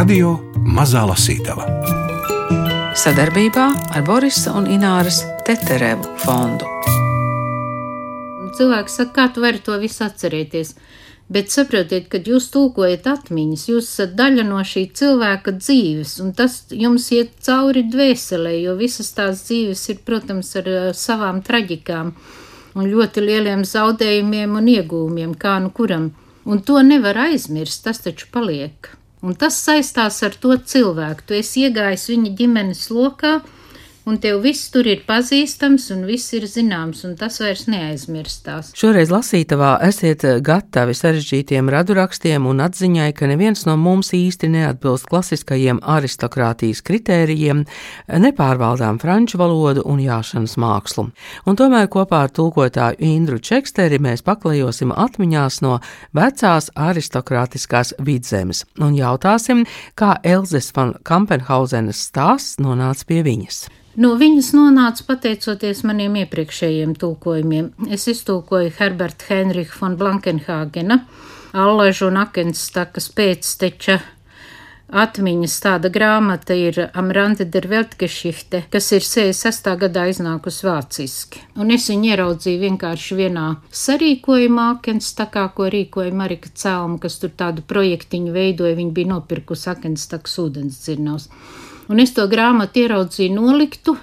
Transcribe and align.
Radio 0.00 0.30
Mazā 0.64 1.02
Lasītava 1.04 1.66
sadarbībā 2.96 3.64
ar 3.92 4.04
Borisa 4.06 4.54
un 4.56 4.64
Ināras 4.72 5.18
Teterevu 5.44 6.14
fondu. 6.22 6.68
Cilvēks 8.56 8.94
saka, 8.96 9.10
kā 9.18 9.26
tu 9.34 9.42
vari 9.44 9.58
to 9.66 9.74
visu 9.82 10.06
atcerēties? 10.06 10.70
Bet 11.28 11.52
saprotiet, 11.52 12.06
kad 12.14 12.30
jūs 12.32 12.46
tulkojat 12.54 13.10
atmiņas, 13.12 13.64
jūs 13.68 13.90
esat 13.90 14.14
daļa 14.16 14.46
no 14.48 14.62
šī 14.70 14.86
cilvēka 14.96 15.52
dzīves, 15.58 16.14
un 16.24 16.32
tas 16.38 16.56
jums 16.72 17.10
iet 17.18 17.34
cauri 17.44 17.82
dvēselē, 17.92 18.54
jo 18.62 18.78
visas 18.78 19.12
tās 19.18 19.42
dzīves 19.50 19.82
ir, 19.92 19.98
protams, 20.06 20.54
ar 20.62 20.70
uh, 20.70 20.78
savām 20.96 21.42
traģikām 21.44 22.14
un 22.72 22.88
ļoti 22.94 23.26
lieliem 23.26 23.66
zaudējumiem 23.68 24.56
un 24.62 24.72
iegūmiem, 24.78 25.36
kā 25.36 25.58
nu 25.60 25.74
kuram. 25.76 26.08
Un 26.48 26.64
to 26.64 26.80
nevar 26.88 27.20
aizmirst, 27.26 27.84
tas 27.84 28.00
taču 28.06 28.32
paliek. 28.32 28.94
Un 29.20 29.36
tas 29.36 29.56
saistās 29.60 30.22
ar 30.24 30.36
to 30.40 30.54
cilvēku. 30.72 31.26
Tu 31.28 31.40
esi 31.40 31.66
iegājis 31.66 32.06
viņa 32.12 32.30
ģimenes 32.38 32.86
lokā, 32.94 33.40
un 34.08 34.18
tev 34.22 34.40
viss 34.44 34.70
tur 34.72 34.86
ir 34.88 35.02
pazīstams 35.06 35.90
un 35.94 36.04
viss 36.08 36.32
ir 36.36 36.46
zināms, 36.50 37.02
un 37.06 37.16
tas 37.20 37.40
vairs 37.42 37.66
neaizmirstās. 37.70 38.72
Šoreiz 38.78 39.12
lasītavā 39.12 39.74
esiet 39.86 40.24
gatavi 40.46 40.94
sarežģītiem 40.96 41.70
radurakstiem 41.72 42.48
un 42.50 42.62
atziņai, 42.64 43.10
ka 43.16 43.28
neviens 43.30 43.66
no 43.68 43.76
mums 43.80 44.12
īsti 44.16 44.50
neatbilst 44.54 45.08
klasiskajiem 45.10 45.82
aristokrātijas 45.96 46.82
kritērijiem, 46.86 47.64
nepārvaldām 48.24 49.00
franču 49.02 49.40
valodu 49.40 49.84
un 49.84 50.02
jāšanas 50.04 50.56
mākslu. 50.60 51.08
Un 51.46 51.60
tomēr 51.60 51.90
kopā 51.92 52.24
ar 52.26 52.34
tulkotāju 52.34 53.00
Indru 53.10 53.40
Čeksteri 53.42 54.00
mēs 54.02 54.24
paklajosim 54.26 54.94
atmiņās 54.96 55.60
no 55.66 55.78
vecās 56.16 56.70
aristokrātiskās 56.74 57.94
vidzemes 58.00 58.64
un 58.80 58.96
jautāsim, 58.98 59.64
kā 59.94 60.16
Elzes 60.24 60.72
van 60.76 60.94
Kampenhausenes 61.06 62.06
stāsts 62.10 62.60
nonāca 62.62 63.06
pie 63.08 63.22
viņas. 63.26 63.66
No 63.98 64.12
viņas 64.14 64.52
nonāca 64.54 65.02
pateicoties 65.08 65.82
maniem 65.82 66.20
iepriekšējiem 66.22 66.94
tulkojumiem. 67.00 67.72
Es 67.90 68.06
iztulkoju 68.10 68.70
Herberta 68.78 69.26
Henricha 69.32 69.74
von 69.80 69.96
Blankenhāgena, 69.98 71.02
Allažu 71.58 72.06
un 72.06 72.20
Akenstakas 72.20 73.10
pēcteča 73.16 73.98
atmiņas. 74.90 75.56
Tāda 75.64 75.90
grāmata 75.90 76.54
ir 76.54 76.78
Amrante 76.94 77.46
der 77.50 77.66
Weltgeschichte, 77.70 78.64
kas 78.70 78.90
ir 78.94 79.02
66. 79.06 79.70
gadā 79.80 80.06
iznākusi 80.10 80.66
vāciski. 80.66 81.42
Un 81.58 81.72
es 81.74 81.88
viņu 81.90 82.12
ieraudzīju 82.12 82.62
vienkārši 82.66 83.18
vienā 83.18 83.46
sarīkojumā, 83.74 84.68
Akenstakā, 84.76 85.48
ko 85.56 85.66
rīkoja 85.72 86.14
Marika 86.14 86.52
Celma, 86.54 87.00
kas 87.02 87.18
tur 87.22 87.34
tādu 87.34 87.66
projektiņu 87.66 88.34
veidoja. 88.34 88.78
Viņa 88.78 88.94
bija 88.94 89.12
nopirkusi 89.16 89.70
Akenstakas 89.74 90.38
ūdens 90.42 90.78
dzirnavs. 90.84 91.26
Un 91.90 91.98
es 91.98 92.12
to 92.14 92.22
grāmatu 92.30 92.84
ieraudzīju 92.84 93.34
noliktu, 93.34 93.96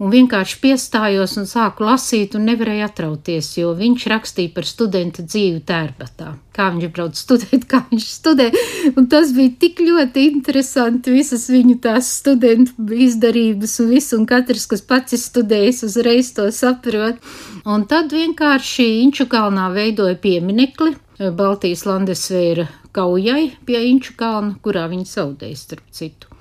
un 0.00 0.10
vienkārši 0.10 0.56
piestājos 0.62 1.36
un 1.38 1.46
sāku 1.46 1.84
lasīt, 1.86 2.34
un 2.34 2.46
nevarēju 2.48 2.84
atrauties, 2.86 3.50
jo 3.58 3.74
viņš 3.78 4.06
rakstīja 4.10 4.52
par 4.56 4.66
studenta 4.66 5.22
dzīvi 5.22 5.60
tērbatā. 5.68 6.32
Kā 6.56 6.70
viņš 6.72 6.90
brauc 6.96 7.18
studēt, 7.18 7.66
kā 7.70 7.82
viņš 7.90 8.08
studē. 8.08 8.48
Un 8.94 9.08
tas 9.12 9.34
bija 9.36 9.52
tik 9.66 9.84
ļoti 9.84 10.26
interesanti, 10.32 11.14
visas 11.14 11.46
viņu 11.52 11.78
tās 11.84 12.10
studentu 12.22 12.88
izdarības 13.06 13.78
un 13.84 13.92
viss, 13.94 14.16
un 14.16 14.26
katrs, 14.30 14.66
kas 14.70 14.84
pats 14.88 15.16
ir 15.16 15.22
studējis, 15.22 15.84
uzreiz 15.90 16.32
to 16.36 16.48
saprot. 16.56 17.20
Un 17.64 17.86
tad 17.90 18.16
vienkārši 18.16 18.90
Inču 19.04 19.28
kalnā 19.30 19.68
veidoja 19.76 20.16
pieminekli 20.20 20.96
Baltijas 21.36 21.84
Landesvēra 21.86 22.66
kaujai 22.94 23.50
pie 23.66 23.88
Inču 23.90 24.16
kalna, 24.18 24.56
kurā 24.64 24.88
viņi 24.90 25.10
zaudēja 25.16 25.58
starp 25.66 25.90
citu 25.94 26.33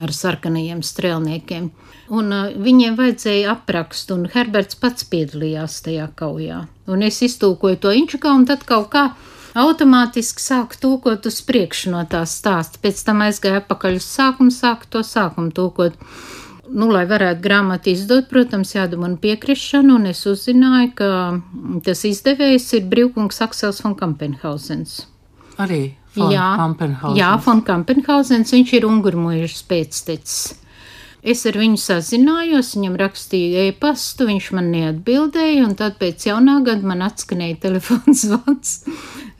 ar 0.00 0.12
sarkanajiem 0.16 0.80
strēlniekiem. 0.84 1.70
Un 2.10 2.32
uh, 2.34 2.48
viņiem 2.56 2.96
vajadzēja 2.98 3.52
aprakstu, 3.54 4.16
un 4.16 4.30
Herberts 4.32 4.78
pats 4.80 5.06
piedalījās 5.10 5.80
tajā 5.86 6.08
kaujā. 6.18 6.64
Un 6.90 7.04
es 7.06 7.20
iztūkoju 7.22 7.78
to 7.84 7.92
inčukā, 7.94 8.32
un 8.34 8.48
tad 8.48 8.64
kaut 8.68 8.90
kā 8.94 9.10
automātiski 9.60 10.42
sāku 10.42 10.78
tūkot 10.82 11.28
uz 11.30 11.40
priekšu 11.46 11.94
no 11.94 12.02
tās 12.10 12.36
stāsta. 12.40 12.80
Pēc 12.82 13.02
tam 13.06 13.22
aizgāju 13.26 13.60
atpakaļ 13.62 14.00
uz 14.00 14.08
sākumu, 14.08 14.54
sāku 14.54 14.90
to 14.90 15.04
sākumu 15.06 15.54
tūkot. 15.54 15.98
Nu, 16.70 16.86
lai 16.86 17.02
varētu 17.10 17.42
grāmatu 17.42 17.90
izdot, 17.90 18.28
protams, 18.30 18.76
jādabūna 18.76 19.18
piekrišana, 19.22 19.96
un 19.96 20.06
es 20.12 20.22
uzzināju, 20.30 20.92
ka 21.00 21.08
tas 21.86 22.04
izdevējs 22.06 22.68
ir 22.78 22.86
Brīvkungs 22.92 23.42
Aksels 23.42 23.82
von 23.82 23.98
Kampenhausens. 23.98 25.00
Arī 25.58 25.82
Von 26.16 26.32
jā, 26.34 26.48
jā, 27.14 27.34
von 27.44 27.60
Kampenhausens, 27.62 28.50
viņš 28.56 28.72
ir 28.80 28.86
ungurmuižas 28.88 29.62
pēctecis. 29.70 30.40
Es 31.20 31.42
ar 31.44 31.58
viņu 31.60 31.76
sazinājos, 31.76 32.72
viņam 32.78 32.94
rakstīju 32.96 33.66
e-pastu, 33.68 34.24
viņš 34.30 34.46
man 34.56 34.70
neatbildēja, 34.72 35.66
un 35.66 35.74
tad 35.76 35.98
pēc 36.00 36.24
jaunā 36.30 36.56
gada 36.64 36.88
man 36.88 37.04
atskanēja 37.04 37.58
telefons 37.66 38.24
zvans. 38.30 38.72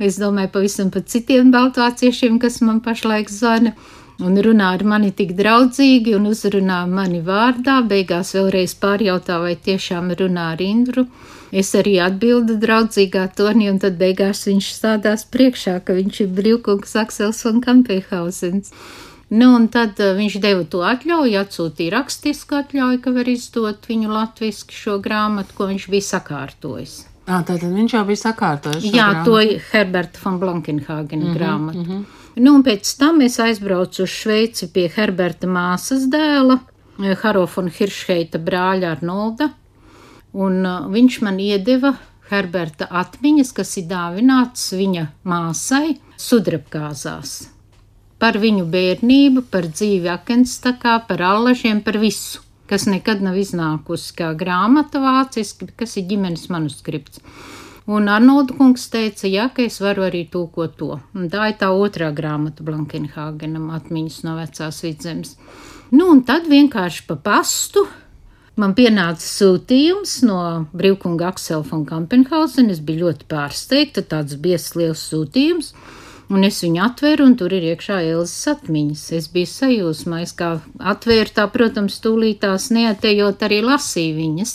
Es 0.01 0.19
domāju 0.21 0.53
pavisam 0.59 0.93
par 0.93 1.07
citiem 1.09 1.49
baltvāciešiem, 1.55 2.37
kas 2.43 2.61
man 2.65 2.83
pašlaik 2.85 3.33
zvana, 3.33 3.73
un 4.21 4.37
runā 4.45 4.75
ar 4.77 4.85
mani 4.85 5.11
tik 5.17 5.33
draudzīgi 5.39 6.15
un 6.19 6.29
uzrunā 6.29 6.83
mani 6.89 7.23
vārdā, 7.25 7.81
beigās 7.89 8.35
vēlreiz 8.37 8.77
pārjautā, 8.81 9.41
vai 9.41 9.57
tiešām 9.57 10.13
runā 10.21 10.51
ar 10.53 10.61
Indru. 10.65 11.07
Es 11.51 11.73
arī 11.75 11.97
atbildu 11.99 12.55
draudzīgā 12.63 13.27
tonī, 13.35 13.67
un 13.73 13.81
tad 13.83 13.99
beigās 13.99 14.45
viņš 14.47 14.71
stādās 14.77 15.25
priekšā, 15.27 15.81
ka 15.83 15.97
viņš 15.97 16.21
ir 16.25 16.35
brīvkungs 16.37 16.95
Aksels 17.03 17.43
un 17.51 17.59
Kampēhausens. 17.65 18.71
Nu, 19.31 19.53
un 19.55 19.67
tad 19.71 19.99
uh, 20.03 20.15
viņš 20.19 20.39
deva 20.43 20.65
to 20.67 20.83
atļauju, 20.87 21.39
atsūtīja 21.39 21.95
rakstisku 21.95 22.57
atļauju, 22.59 23.03
ka 23.03 23.13
var 23.15 23.31
izdot 23.31 23.87
viņu 23.87 24.11
latviski 24.11 24.75
šo 24.75 24.99
grāmatu, 25.03 25.55
ko 25.59 25.69
viņš 25.71 25.87
bija 25.91 26.07
sakārtojis. 26.07 26.97
À, 27.27 27.43
tātad 27.47 27.69
viņš 27.71 27.95
jau 27.95 28.07
bija 28.09 28.23
sakārtojis. 28.25 28.89
Jā, 28.91 29.11
grāmatu. 29.13 29.31
to 29.31 29.61
Herberta 29.71 30.23
von 30.25 30.41
Blankenhāgena 30.43 31.23
mm 31.25 31.29
-hmm, 31.29 31.39
grāmatu. 31.39 31.79
Mm 31.79 31.91
-hmm. 31.91 32.05
Nu, 32.37 32.55
un 32.55 32.63
pēc 32.63 32.99
tam 32.99 33.21
es 33.21 33.39
aizbraucu 33.39 34.03
uz 34.03 34.09
Šveici 34.09 34.69
pie 34.73 34.89
Herberta 34.89 35.47
māsas 35.47 36.07
dēla, 36.11 36.59
Haro 37.23 37.47
von 37.57 37.69
Hiršheita 37.69 38.39
brāļa 38.39 38.91
Arnolda 38.91 39.51
un 40.33 40.61
uh, 40.65 40.87
viņš 40.91 41.21
man 41.27 41.41
iedeva 41.43 41.95
Herberta 42.31 42.87
atmiņas, 42.87 43.51
kas 43.57 43.75
ir 43.81 43.89
dāvināts 43.91 44.69
viņa 44.77 45.09
māsai 45.27 45.97
sudrabkāzās. 46.21 47.33
Par 48.21 48.37
viņu 48.39 48.67
bērnību, 48.71 49.47
par 49.51 49.67
dzīvi 49.71 50.11
akenstakā, 50.13 51.01
par 51.09 51.25
allažiem, 51.25 51.81
par 51.83 51.99
visu, 51.99 52.43
kas 52.71 52.85
nekad 52.87 53.25
nav 53.25 53.39
iznākusi 53.41 54.13
kā 54.19 54.35
grāmata 54.39 55.01
vāciski, 55.03 55.71
kas 55.77 55.97
ir 55.99 56.07
ģimenes 56.13 56.47
manuskripts. 56.53 57.25
Un 57.91 58.07
Arnolds 58.13 58.55
kungs 58.55 58.85
teica, 58.93 59.25
jā, 59.27 59.49
ka 59.51 59.65
es 59.67 59.81
varu 59.83 60.05
arī 60.07 60.21
tūkot 60.31 60.77
to. 60.79 61.01
Un 61.17 61.31
tā 61.33 61.49
ir 61.51 61.57
tā 61.59 61.73
otrā 61.75 62.13
grāmata 62.15 62.63
Blankenhāgenam 62.63 63.73
atmiņas 63.75 64.21
no 64.29 64.37
vecās 64.39 64.79
vidzemes. 64.85 65.35
Nu, 65.91 66.07
un 66.13 66.23
tad 66.23 66.47
vienkārši 66.47 67.09
pa 67.09 67.17
pastu 67.19 67.89
Man 68.61 68.75
pienāca 68.77 69.25
sūtījums 69.25 70.19
no 70.27 70.41
brīvkunga 70.77 71.31
Aksela 71.31 71.65
von 71.65 71.87
Kampenhausen. 71.89 72.69
Es 72.73 72.83
biju 72.85 73.07
ļoti 73.07 73.29
pārsteigta, 73.31 74.03
tāds 74.05 74.37
biezs 74.43 74.75
liels 74.77 75.05
sūtījums. 75.09 75.71
Un 76.31 76.45
es 76.47 76.59
viņu 76.63 76.83
atvēru, 76.85 77.25
un 77.31 77.37
tur 77.41 77.55
ir 77.57 77.65
iekšā 77.71 78.03
Elzas 78.11 78.51
atmiņas. 78.53 79.07
Es 79.17 79.31
biju 79.33 79.49
sajūsmā, 79.51 80.21
es 80.27 80.35
kā 80.37 80.51
atvēru 80.93 81.33
tā, 81.39 81.47
protams, 81.55 81.97
tūlītās 82.05 82.69
neatejot 82.77 83.47
arī 83.49 83.63
lasīju 83.65 84.19
viņas. 84.19 84.55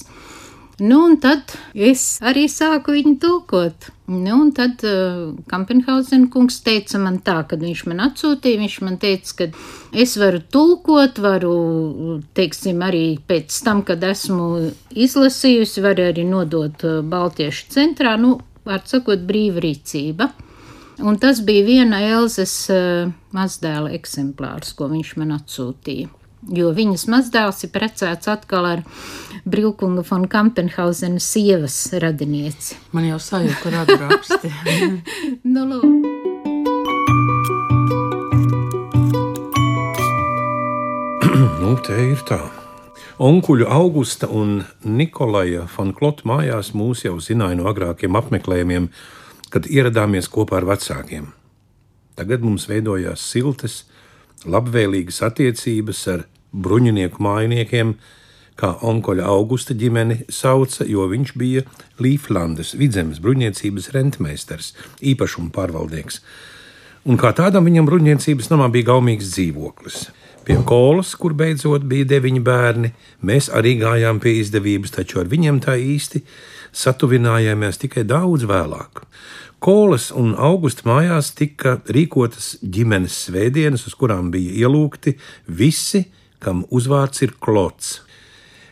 Nu, 0.80 1.06
un 1.08 1.14
tad 1.24 1.54
es 1.72 2.18
arī 2.20 2.50
sāku 2.52 2.92
viņu 2.98 3.14
tulkot. 3.24 3.86
Nu, 4.12 4.42
un 4.44 4.50
tad 4.54 4.84
uh, 4.84 5.30
Kampenhausen 5.48 6.26
kungs 6.34 6.58
teica 6.66 7.00
man 7.00 7.22
tā, 7.24 7.38
kad 7.48 7.64
viņš 7.64 7.84
man 7.88 8.04
atsūtīja, 8.10 8.60
viņš 8.60 8.76
man 8.84 8.98
teica, 9.00 9.32
ka 9.40 9.48
es 10.04 10.18
varu 10.20 10.42
tulkot, 10.52 11.22
varu, 11.24 11.54
teiksim, 12.36 12.84
arī 12.84 13.06
pēc 13.24 13.56
tam, 13.64 13.86
kad 13.88 14.04
esmu 14.04 14.50
izlasījusi, 14.92 15.86
varu 15.86 16.10
arī 16.10 16.28
nodot 16.28 16.84
uh, 16.84 17.00
Baltiešu 17.08 17.72
centrā, 17.72 18.18
nu, 18.20 18.36
var 18.68 18.84
sakot, 18.84 19.24
brīva 19.24 19.64
rīcība. 19.64 20.30
Un 21.08 21.16
tas 21.20 21.40
bija 21.48 21.64
viena 21.68 22.04
Elzes 22.04 22.60
uh, 22.76 23.08
mazdēla 23.36 23.96
eksemplārs, 23.96 24.76
ko 24.76 24.92
viņš 24.92 25.16
man 25.24 25.38
atsūtīja 25.40 26.25
jo 26.54 26.72
viņas 26.76 27.08
mazdēls 27.10 27.64
ir 27.66 27.72
precēts 27.74 28.30
atkal 28.30 28.66
ar 28.70 28.84
Brīvkunga 29.46 30.04
von 30.10 30.28
Kampenhausena 30.30 31.20
sievas 31.22 31.78
radinieci. 32.02 32.76
Man 32.94 33.06
jau 33.10 33.20
sajūta, 33.22 33.62
kur 33.62 33.74
atraksti. 33.84 34.50
nu, 35.54 35.66
lūk. 35.70 35.86
nu, 41.62 41.76
te 41.86 41.96
ir 42.12 42.22
tā. 42.28 42.42
Onkuļu 43.16 43.70
Augusta 43.72 44.28
un 44.28 44.66
Nikolaja 44.84 45.70
von 45.78 45.94
Klota 45.96 46.28
mājās 46.28 46.74
mūs 46.76 47.06
jau 47.06 47.16
zināja 47.24 47.56
no 47.56 47.70
agrākiem 47.72 48.18
apmeklējumiem, 48.20 48.90
kad 49.54 49.70
ieradāmies 49.72 50.28
kopā 50.28 50.60
ar 50.60 50.68
vecākiem. 50.68 51.30
Tagad 52.20 52.44
mums 52.44 52.68
veidojās 52.68 53.24
siltas, 53.24 53.86
labvēlīgas 54.44 55.22
attiecības 55.30 56.02
ar 56.12 56.26
bruņinieku 56.66 57.24
mājiniekiem, 57.24 57.96
kā 58.56 58.72
onkoļa 58.88 59.28
Augusta 59.28 59.76
ģimeni 59.76 60.22
sauca, 60.32 60.86
jo 60.88 61.08
viņš 61.12 61.34
bija 61.40 61.66
Līflandes 62.00 62.74
vidzemes 62.80 63.20
bruņniecības 63.24 63.92
rentmeistars, 63.96 64.74
īpašuma 65.04 65.52
pārvaldnieks. 65.56 66.22
Un 67.06 67.20
kā 67.22 67.36
tādam 67.38 67.68
viņam 67.68 67.90
bruņniecības 67.90 68.50
namā 68.54 68.72
bija 68.74 68.94
gaumīgs 68.94 69.36
dzīvoklis. 69.36 70.08
Pie 70.46 70.56
kolas, 70.66 71.16
kur 71.18 71.34
beidzot 71.38 71.86
bija 71.90 72.06
deviņi 72.16 72.42
bērni, 72.46 72.92
mēs 73.26 73.50
arī 73.54 73.76
gājām 73.82 74.20
pie 74.22 74.36
izdevības, 74.44 74.94
taču 74.94 75.20
ar 75.22 75.30
viņiem 75.30 75.58
tā 75.62 75.74
īsti 75.82 76.22
satuvinājāmies 76.76 77.82
tikai 77.82 78.04
daudz 78.06 78.46
vēlāk. 78.50 79.02
Kolas 79.66 80.12
un 80.14 80.36
augusta 80.38 80.86
mājās 80.86 81.32
tika 81.34 81.80
rīkotas 81.90 82.60
ģimenes 82.62 83.16
svētdienas, 83.26 83.88
uz 83.90 83.96
kurām 83.98 84.30
bija 84.34 84.66
ielūgti 84.66 85.16
visi, 85.48 86.04
kam 86.46 86.64
uzvārds 86.70 87.24
ir 87.26 87.34
klots. 87.42 88.00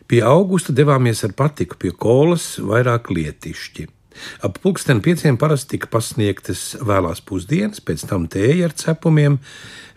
Pie 0.07 0.21
augusta 0.27 0.75
devāmies 0.75 1.23
ar 1.25 1.33
patiku, 1.33 1.79
pie 1.79 1.93
kolas 1.97 2.55
vairāk 2.61 3.09
lietišķi. 3.09 3.87
Ap 4.45 4.59
pulksten 4.61 5.01
pieciem 5.01 5.39
parasti 5.41 5.73
tika 5.73 5.89
pasniegtas 5.95 6.75
vēlās 6.85 7.23
pusdienas, 7.25 7.81
pēc 7.81 8.05
tam 8.09 8.27
tēja 8.29 8.69
ar 8.69 8.75
cepumiem, 8.77 9.39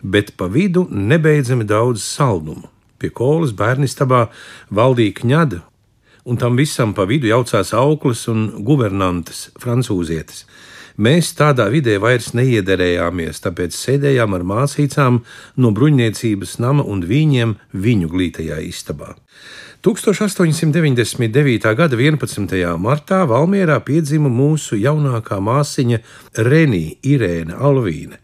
bet 0.01 0.33
pa 0.39 0.47
vidu 0.49 0.87
nebeidzami 0.89 1.67
daudz 1.69 2.01
saldumu. 2.01 2.65
Pie 2.97 3.11
kolas 3.13 3.53
bērnistabā 3.53 4.23
valdīja 4.73 5.19
kņada, 5.19 5.59
un 6.25 6.39
tam 6.41 6.57
visam 6.57 6.95
pa 6.97 7.05
vidu 7.05 7.29
jaucās 7.29 7.75
auklis 7.77 8.25
un 8.31 8.49
guvernantes, 8.65 9.51
francūzietis. 9.61 10.47
Mēs 10.97 11.29
tādā 11.37 11.67
vidē 11.69 11.99
vairs 12.01 12.31
neiederējāmies, 12.33 13.43
tāpēc 13.43 13.75
sēdējām 13.77 14.33
ar 14.33 14.43
mācīcām 14.49 15.19
no 15.61 15.69
bruņniecības 15.77 16.57
nama 16.63 16.81
un 16.81 17.03
viņiem 17.05 17.53
viņu 17.73 18.09
glītajā 18.09 18.57
istabā. 18.65 19.11
1899. 19.85 21.67
gada 21.77 21.99
11. 22.01 22.55
martā 22.81 23.19
Valmjerā 23.29 23.77
piedzima 23.85 24.31
mūsu 24.33 24.79
jaunākā 24.81 25.37
māsiņa 25.37 25.99
Renija 26.47 26.95
Irēna 27.05 27.59
Alvīne, 27.61 28.17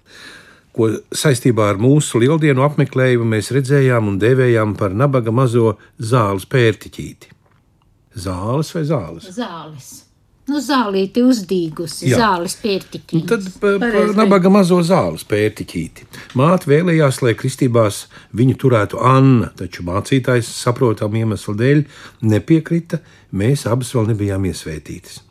ko 0.74 0.90
saistībā 1.14 1.70
ar 1.76 1.78
mūsu 1.78 2.24
lieldienu 2.24 2.66
apmeklējumu 2.66 3.36
mēs 3.36 3.52
redzējām 3.54 4.10
un 4.10 4.18
devējām 4.18 4.74
par 4.80 4.98
nabaga 4.98 5.32
mazo 5.32 5.76
zāles 6.02 6.50
pērtiķīti. 6.50 7.30
Zāles 8.26 8.74
vai 8.74 8.84
zāles? 8.90 9.30
Zāles. 9.38 9.94
Nu, 10.44 10.60
zālīti 10.60 11.22
uzdīgusi, 11.24 12.10
Jā. 12.12 12.18
zāles 12.20 12.58
pērtiķīti. 12.60 13.28
Tad 13.30 13.46
pa, 13.62 13.78
pa 13.80 14.02
nabaga 14.18 14.50
mazo 14.52 14.82
zāles 14.84 15.24
pērtiķīti. 15.30 16.08
Māte 16.36 16.68
vēlējās, 16.68 17.22
lai 17.24 17.32
kristībās 17.40 18.02
viņu 18.36 18.58
turētu 18.60 19.00
Anna, 19.08 19.54
taču 19.56 19.86
mācītājs 19.88 20.50
saprotam 20.58 21.16
iemeslu 21.16 21.56
dēļ 21.62 21.86
nepiekrita, 22.28 23.00
mēs 23.32 23.64
abas 23.72 23.94
vēl 23.96 24.12
nebijām 24.12 24.50
iesvētītas. 24.52 25.22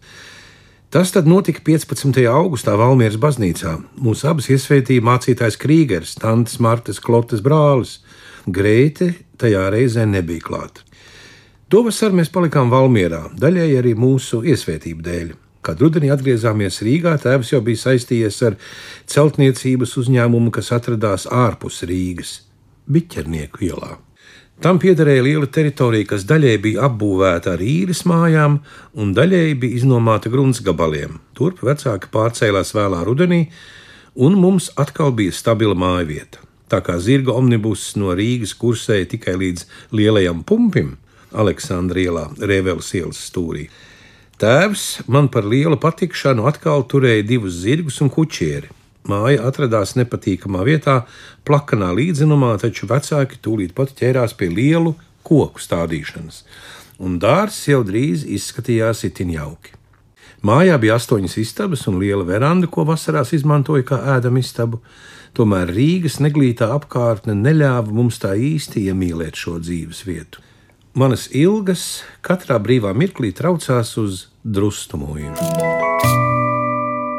Tas 0.93 1.13
tad 1.13 1.29
notika 1.29 1.61
15. 1.65 2.17
augustā 2.29 2.73
Valmieras 2.77 3.21
baznīcā. 3.21 3.79
Mūs 4.01 4.25
abas 4.29 4.49
iesvētīja 4.53 5.05
mācītājs 5.05 5.61
Krīgers, 5.61 6.17
Tantes 6.21 6.57
Martas 6.61 7.01
Klotas 7.01 7.45
brālis. 7.45 7.99
Grēte 8.49 9.13
tajā 9.41 9.69
reizē 9.73 10.09
nebija 10.09 10.45
klāta. 10.49 10.85
To 11.73 11.81
vasaru 11.87 12.19
mēs 12.19 12.29
palikām 12.29 12.69
Valmjerā, 12.69 13.31
daļēji 13.41 13.77
arī 13.81 13.95
mūsu 13.97 14.43
iesvētību 14.45 15.05
dēļ. 15.07 15.29
Kad 15.65 15.81
rudenī 15.81 16.11
atgriezāmies 16.13 16.83
Rīgā, 16.85 17.15
tēvs 17.23 17.55
jau 17.55 17.63
bija 17.65 17.81
saistījies 17.81 18.41
ar 18.45 18.59
celtniecības 19.09 19.95
uzņēmumu, 20.03 20.51
kas 20.53 20.69
atradās 20.77 21.25
ārpus 21.33 21.81
Rīgas, 21.89 22.35
Biķernieku 22.93 23.65
ielā. 23.71 23.95
Tam 24.61 24.77
piederēja 24.83 25.25
liela 25.25 25.49
teritorija, 25.49 26.11
kas 26.11 26.27
daļēji 26.29 26.61
bija 26.67 26.85
apbūvēta 26.91 27.55
ar 27.57 27.65
īres 27.65 28.05
mājām, 28.05 28.59
un 28.93 29.15
daļēji 29.17 29.57
bija 29.63 29.81
iznomāta 29.81 30.29
grunts 30.29 30.61
gabaliem. 30.67 31.23
Turp 31.33 31.65
vecāki 31.65 32.13
pārcēlās 32.13 32.75
vēlā 32.77 33.01
rudenī, 33.09 33.47
un 34.13 34.37
mums 34.37 34.69
atkal 34.77 35.17
bija 35.17 35.33
stabila 35.33 35.79
māja 35.79 36.05
vieta. 36.11 36.45
Tā 36.69 36.83
kā 36.85 36.99
zirga 37.01 37.33
omnibus 37.33 37.95
no 37.97 38.13
Rīgas 38.13 38.53
kursēja 38.61 39.09
tikai 39.17 39.39
līdz 39.41 39.65
lielajam 39.97 40.45
pumpim, 40.45 40.99
Aleksandra 41.33 42.01
ielā, 42.03 42.27
Rēveles 42.39 42.93
ielas 42.99 43.21
stūrī. 43.31 43.69
Tēvs 44.43 45.05
man 45.07 45.29
par 45.33 45.47
lielu 45.47 45.79
patikšanu 45.79 46.47
atkal 46.51 46.87
turēja 46.91 47.27
divus 47.27 47.61
zirgus 47.63 48.01
un 48.03 48.11
kuķieri. 48.11 48.73
Māja 49.09 49.43
atradās 49.49 49.97
nepatīkamā 49.99 50.63
vietā, 50.67 51.03
plakanā 51.47 51.91
līdzenumā, 51.99 52.55
taču 52.63 52.87
vecāki 52.91 53.41
tūlīt 53.43 53.75
pat 53.75 53.95
ķērās 53.99 54.35
pie 54.39 54.51
lielu 54.53 54.95
koku 55.27 55.63
stādīšanas, 55.63 56.43
un 57.03 57.19
dārsts 57.23 57.71
jau 57.71 57.83
drīz 57.87 58.27
izskatījās 58.39 59.03
itin 59.09 59.33
jauki. 59.35 59.75
Mājā 60.43 60.75
bija 60.83 60.97
astoņas 60.99 61.37
istabas 61.39 61.85
un 61.91 62.01
liela 62.03 62.27
veranda, 62.27 62.67
ko 62.67 62.83
vasarās 62.87 63.31
izmantoja 63.35 63.87
kā 63.87 63.99
ēdama 64.17 64.43
istabu. 64.43 64.81
Tomēr 65.39 65.71
Rīgas 65.71 66.19
neglītā 66.19 66.67
apkārtne 66.75 67.37
neļāva 67.39 67.95
mums 67.95 68.19
tā 68.23 68.35
īsti 68.35 68.89
iemīlēt 68.91 69.39
šo 69.39 69.61
dzīves 69.63 70.03
vietu. 70.07 70.43
Manas 70.93 71.31
ilgas 71.33 72.03
katrā 72.21 72.59
brīvā 72.61 72.93
mirklī 72.93 73.31
traucās 73.33 73.95
uz 73.97 74.27
drustu 74.45 75.01
mūžu. 75.01 75.33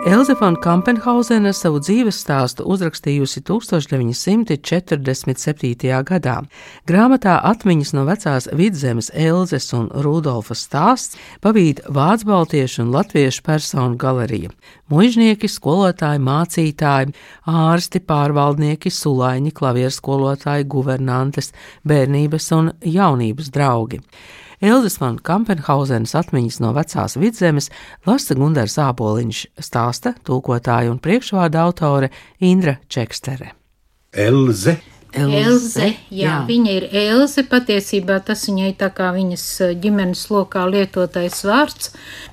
Elze 0.05 0.35
von 0.35 0.57
Kampenhausena 0.59 1.53
savu 1.55 1.79
dzīves 1.79 2.17
stāstu 2.25 2.65
uzrakstījusi 2.67 3.39
1947. 3.47 6.03
gadā. 6.09 6.43
Grāmatā 6.83 7.39
atmiņas 7.47 7.93
no 7.95 8.03
vecās 8.09 8.49
vidzemes 8.51 9.07
Elzes 9.15 9.71
un 9.71 9.87
Rudolfa 10.03 10.59
stāsts 10.59 11.15
pavīd 11.39 11.87
vācu 11.87 12.27
baltiešu 12.33 12.83
un 12.83 12.91
latviešu 12.97 13.47
personu 13.47 13.95
galerija. 13.95 14.51
Mužnieki, 14.91 15.47
skolotāji, 15.47 16.19
mācītāji, 16.19 17.15
ārsti, 17.47 18.03
pārvaldnieki, 18.03 18.91
sulaiņi, 18.91 19.55
klavierskolotāji, 19.55 20.67
guvernantes, 20.67 21.55
bērnības 21.87 22.51
un 22.59 22.75
jaunības 22.83 23.47
draugi. 23.55 24.03
Elzas 24.63 24.95
van 25.01 25.17
Kampenhausenes 25.19 26.13
atmiņas 26.15 26.61
no 26.63 26.69
vecās 26.71 27.17
vidzemes 27.19 27.65
lasa 28.07 28.37
Gundars 28.39 28.77
Āboliņš, 28.79 29.41
stāsta 29.59 30.13
tulkotāja 30.23 30.87
un 30.93 31.01
priekšvārda 31.03 31.65
autore 31.65 32.07
Indra 32.39 32.77
Čekstere. 32.87 33.51
Elze. 34.13 34.77
Elze, 35.13 35.41
Elze 35.41 35.89
jā, 36.07 36.21
jā, 36.21 36.37
viņa 36.47 36.77
ir 36.77 36.87
Elze. 36.95 37.43
Patiesībā 37.49 38.21
tas 38.23 38.47
viņai 38.47 38.71
tā 38.79 38.87
kā 38.95 39.11
viņas 39.13 39.45
eh, 39.67 39.75
ģimenes 39.83 40.23
lokā 40.31 40.63
lietotais 40.71 41.43
vārds, 41.43 41.91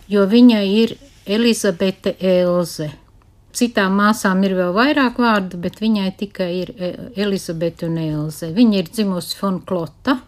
jo 0.09 0.23
viņa 0.31 0.63
ir 0.71 0.95
Elizabete 1.27 2.15
Elze. 2.23 2.93
Citām 3.51 3.99
māsām 3.99 4.47
ir 4.47 4.55
vēl 4.55 4.71
vairāk 4.79 5.19
vārdu, 5.19 5.59
bet 5.59 5.83
viņai 5.83 6.15
tikai 6.23 6.51
ir 6.63 6.75
eh, 6.79 6.97
Elizabete 7.19 7.91
un 7.91 7.99
Elze. 8.07 8.55
Viņa 8.55 8.85
ir 8.85 8.95
dzimusi 8.95 9.35
Fonklota 9.43 10.21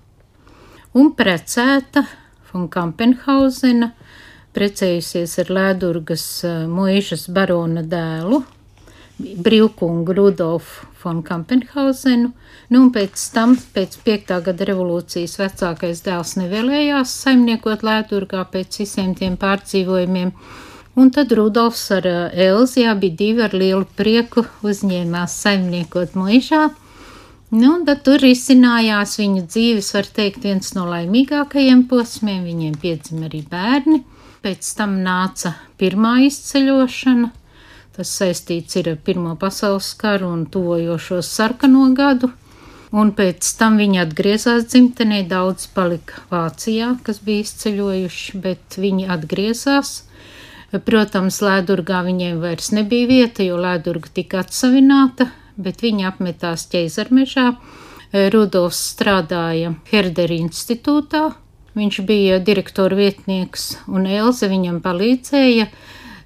un 0.99 1.13
precēta 1.17 2.05
von 2.53 2.69
Kampenhausena, 2.73 3.93
precējusies 4.53 5.39
ar 5.41 5.53
Lēdurgas 5.57 6.25
eh, 6.45 6.65
mūžas 6.69 7.29
barona 7.33 7.85
dēlu, 7.85 8.43
brīvkungu 9.23 10.17
Rudolfu 10.17 10.89
von 11.03 11.23
Kampenhausenu, 11.25 12.33
nu 12.73 12.83
un 12.83 12.91
pēc 12.95 13.23
tam, 13.35 13.55
pēc 13.75 13.97
piektā 14.05 14.41
gada 14.45 14.67
revolūcijas 14.69 15.39
vecākais 15.41 16.03
dēls 16.05 16.37
nevēlējās 16.41 17.15
saimniekot 17.25 17.87
Lēdurgā 17.87 18.45
pēc 18.53 18.83
visiem 18.83 19.17
tiem 19.19 19.39
pārdzīvojumiem, 19.41 20.35
un 21.01 21.11
tad 21.15 21.33
Rudolfs 21.39 21.89
ar 21.97 22.11
eh, 22.11 22.47
Elzi 22.51 22.85
abi 22.89 23.15
divi 23.17 23.47
ar 23.49 23.57
lielu 23.57 23.89
prieku 23.97 24.45
uzņēmās 24.61 25.41
saimniekot 25.47 26.19
mūžā, 26.21 26.69
Nu, 27.53 27.75
tad 27.85 27.99
tur 28.07 28.23
izcinājās 28.25 29.19
viņa 29.21 29.43
dzīves, 29.45 29.91
var 29.93 30.07
teikt, 30.17 30.47
viens 30.47 30.71
no 30.73 30.87
laimīgākajiem 30.89 31.83
posmiem. 31.91 32.47
Viņiem 32.49 32.79
piedzima 32.81 33.27
arī 33.29 33.43
bērni. 33.45 33.99
Pēc 34.41 34.71
tam 34.79 34.95
nāca 35.05 35.53
pirmā 35.77 36.15
izceļošana. 36.31 37.29
Tas 37.93 38.13
saistīts 38.17 38.79
ar 38.81 38.89
Pirmo 39.05 39.35
pasaules 39.37 39.91
karu 40.01 40.31
un 40.33 40.47
tuvojošos 40.49 41.29
sarkano 41.29 41.91
gadu. 41.93 42.31
Un 42.89 43.13
pēc 43.19 43.45
tam 43.61 43.77
viņi 43.83 44.01
atgriezās 44.07 44.65
dzimtenē. 44.73 45.21
Daudz 45.29 45.69
palika 45.77 46.25
Vācijā, 46.33 46.95
kas 47.05 47.21
bija 47.21 47.45
izceļojuši, 47.45 48.43
bet 48.49 48.81
viņi 48.81 49.11
atgriezās. 49.13 49.93
Protams, 50.89 51.43
Lēdurgā 51.45 52.01
viņiem 52.09 52.41
vairs 52.41 52.73
nebija 52.73 53.13
vieta, 53.13 53.45
jo 53.45 53.61
Lēdurga 53.61 54.09
tika 54.17 54.41
atsavināta 54.41 55.29
bet 55.57 55.83
viņa 55.85 56.11
apmetās 56.13 56.67
ķeizarmežā. 56.73 57.53
Rudolfs 58.33 58.81
strādāja 58.93 59.73
Herdera 59.89 60.37
institūtā, 60.37 61.31
viņš 61.79 62.03
bija 62.05 62.39
direktora 62.45 62.99
vietnieks, 62.99 63.71
un 63.89 64.05
Elze 64.07 64.51
viņam 64.53 64.83
palīdzēja 64.85 65.71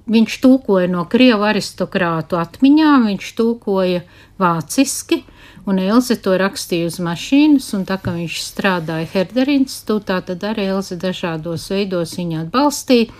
Viņš 0.06 0.36
tulkoja 0.38 0.86
no 0.86 1.00
krievu 1.10 1.42
aristokrātu 1.48 2.38
atmiņām, 2.38 3.08
viņš 3.10 3.30
tulkoja 3.34 4.04
vāciski, 4.38 5.24
un 5.66 5.80
Elze 5.82 6.14
to 6.22 6.36
rakstīja 6.38 6.92
uz 6.92 7.00
mašīnas, 7.02 7.72
un 7.74 7.82
tā 7.88 7.96
kā 7.98 8.14
viņš 8.14 8.36
strādāja 8.44 9.08
Herderīnas 9.16 9.80
stūtā, 9.82 10.20
tad 10.28 10.46
arī 10.46 10.68
Elze 10.76 10.94
dažādos 11.02 11.66
veidos 11.74 12.14
viņu 12.20 12.44
atbalstīja. 12.44 13.10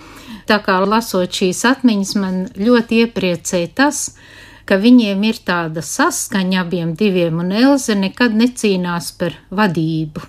Tā 0.47 0.61
kā 0.63 0.79
lasot 0.87 1.35
šīs 1.35 1.65
atmiņas, 1.67 2.15
man 2.23 2.39
ļoti 2.55 3.03
iepriecēja 3.03 3.73
tas, 3.83 4.05
ka 4.15 4.46
viņiem 4.75 5.23
ir 5.29 5.37
tāda 5.47 5.83
saskaņa 5.87 6.65
abiem 6.65 6.97
diviem, 6.99 7.39
un 7.39 7.53
Elze 7.55 7.95
nekad 7.95 8.35
necīnās 8.35 9.13
par 9.15 9.37
vadību. 9.55 10.25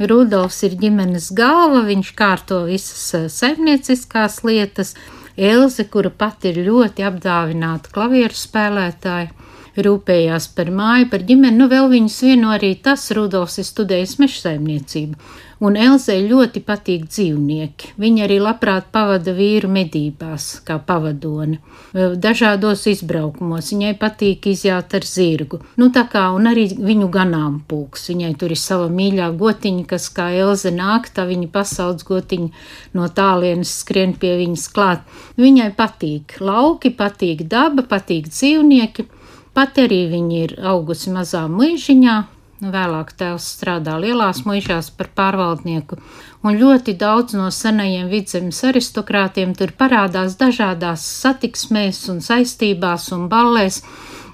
Rudolfs 0.00 0.62
ir 0.66 0.74
ģimenes 0.80 1.28
galva, 1.36 1.84
viņš 1.86 2.10
kārto 2.18 2.64
visas 2.66 3.30
saimnieciskās 3.36 4.40
lietas, 4.48 4.96
Elze, 5.36 5.84
kura 5.86 6.10
pati 6.10 6.50
ir 6.50 6.64
ļoti 6.66 7.04
apdāvināta 7.06 7.92
klavieru 7.94 8.34
spēlētāja, 8.34 9.30
rūpējās 9.78 10.48
par 10.56 10.72
māju, 10.74 11.06
par 11.12 11.22
ģimeni. 11.28 11.56
Nu, 11.60 11.68
vēl 11.70 11.86
viņus 11.92 12.18
vieno 12.26 12.50
arī 12.56 12.74
tas, 12.82 13.06
Rudolfs 13.14 13.60
ir 13.62 13.68
studējis 13.68 14.16
mežsaimniecību, 14.24 15.20
un 15.60 15.76
Elzē 15.76 16.16
ļoti 16.24 16.62
patīk 16.64 17.04
dzīvnieki. 17.10 17.92
Viņa 18.00 18.24
arī 18.26 18.38
labprāt 18.40 18.88
pavada 18.94 19.34
vīru 19.36 19.68
medībās, 19.72 20.46
kā 20.66 20.78
pavadoni, 20.86 21.58
dažādos 21.92 22.86
izbraukumos. 22.90 23.70
Viņai 23.74 23.92
patīk 24.00 24.50
izjāt 24.52 24.96
ar 24.96 25.06
zirgu, 25.06 25.60
nu 25.80 25.90
tā 25.94 26.06
kā, 26.10 26.26
un 26.36 26.48
arī 26.50 26.66
viņu 26.78 27.10
ganāmpulks. 27.12 28.08
Viņai 28.12 28.32
tur 28.40 28.56
ir 28.56 28.60
sava 28.60 28.88
mīļā 28.88 29.30
gotiņa, 29.40 29.86
kas 29.92 30.08
kā 30.16 30.30
Elze 30.40 30.72
nāk, 30.74 31.12
tā 31.14 31.26
viņa 31.28 31.50
pasaules 31.52 32.08
gotiņa 32.08 32.50
no 32.96 33.08
tālienes 33.20 33.76
skrien 33.84 34.16
pie 34.16 34.36
viņas 34.40 34.68
klāt. 34.74 35.06
Viņai 35.40 35.70
patīk 35.76 36.40
lauki, 36.40 36.94
patīk 36.96 37.44
daba, 37.50 37.84
patīk 37.86 38.32
dzīvnieki. 38.32 39.10
Pat 39.50 39.80
arī 39.82 40.04
viņa 40.12 40.36
ir 40.44 40.52
augusi 40.70 41.10
mazā 41.10 41.42
mūžiņā, 41.50 42.16
vēlāk 42.60 43.14
tēvs 43.16 43.46
strādā 43.56 43.96
lielās 44.02 44.42
mūžās 44.44 44.90
par 44.96 45.08
pārvaldnieku, 45.16 45.96
un 46.44 46.60
ļoti 46.60 46.96
daudz 47.00 47.36
no 47.38 47.48
senajiem 47.54 48.08
vidzemes 48.12 48.60
aristokrātiem 48.68 49.56
tur 49.56 49.72
parādās 49.72 50.36
dažādās 50.40 51.04
satiksmēs 51.24 52.06
un 52.12 52.20
saistībās 52.20 53.10
un 53.16 53.28
ballēs. 53.32 53.82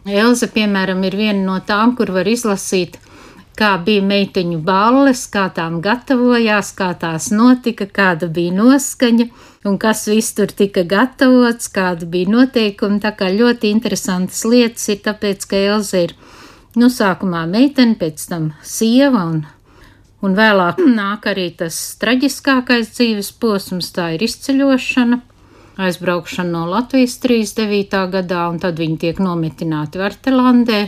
Elze, 0.07 0.47
piemēram, 0.55 1.03
ir 1.07 1.17
viena 1.19 1.43
no 1.43 1.59
tām, 1.67 1.97
kur 1.99 2.13
var 2.15 2.29
izlasīt 2.31 3.01
kā 3.57 3.73
bija 3.83 4.05
meiteņu 4.05 4.61
balles, 4.65 5.25
kā 5.33 5.47
tām 5.57 5.81
gatavojās, 5.85 6.73
kā 6.77 6.93
tās 7.01 7.31
notika, 7.33 7.87
kāda 7.89 8.29
bija 8.29 8.55
noskaņa 8.57 9.29
un 9.67 9.79
kas 9.83 10.05
viss 10.11 10.37
tur 10.37 10.53
tika 10.53 10.85
gatavots, 10.89 11.71
kāda 11.73 12.09
bija 12.11 12.31
noteikumi. 12.35 13.01
Tā 13.03 13.15
kā 13.17 13.31
ļoti 13.33 13.73
interesantas 13.73 14.45
lietas 14.45 14.87
ir, 14.93 15.01
tāpēc, 15.07 15.49
ka 15.49 15.63
Elza 15.73 16.05
ir, 16.07 16.15
nu, 16.77 16.91
sākumā 16.93 17.45
meitene, 17.51 17.97
pēc 17.99 18.27
tam 18.31 18.51
sieva 18.65 19.25
un, 19.33 19.41
un 20.23 20.37
vēlāk 20.37 20.83
nāk 21.01 21.31
arī 21.33 21.51
tas 21.59 21.79
traģiskākais 22.03 22.93
dzīves 22.97 23.33
posms, 23.41 23.93
tā 23.97 24.13
ir 24.17 24.27
izceļošana 24.29 25.23
aizbraukšana 25.77 26.51
no 26.51 26.67
Latvijas 26.71 27.19
39. 27.21 28.07
gadā, 28.13 28.47
un 28.51 28.61
tad 28.61 28.81
viņi 28.81 28.97
tiek 29.07 29.21
nometināti 29.21 30.01
Vartelandē. 30.01 30.87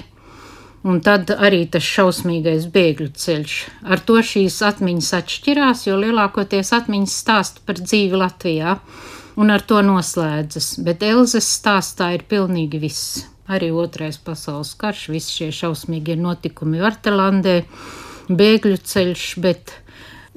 Un 0.89 1.01
tad 1.05 1.33
arī 1.35 1.65
tas 1.69 1.83
šausmīgais 1.85 2.69
bēgļu 2.73 3.09
ceļš. 3.19 3.55
Ar 3.93 4.01
to 4.07 4.21
šīs 4.25 4.61
atmiņas 4.65 5.09
atšķirās, 5.19 5.83
jo 5.89 5.97
lielākoties 5.99 6.71
atmiņas 6.77 7.17
stāsta 7.25 7.65
par 7.67 7.81
dzīvi 7.83 8.21
Latvijā, 8.23 8.77
un 9.43 9.51
ar 9.53 9.65
to 9.67 9.83
noslēdzas. 9.85 10.77
Bet 10.87 11.03
Elzas 11.05 11.51
stāstā 11.59 12.13
ir 12.15 12.25
pilnīgi 12.31 12.81
viss. 12.81 13.27
Arī 13.49 13.71
otrais 13.73 14.19
pasaules 14.21 14.75
karš, 14.77 15.09
visi 15.15 15.35
šie 15.39 15.51
šausmīgie 15.57 16.19
notikumi 16.21 16.83
Vartelandē, 16.85 17.63
bēgļu 18.29 18.81
ceļš, 18.93 19.27
bet 19.45 19.77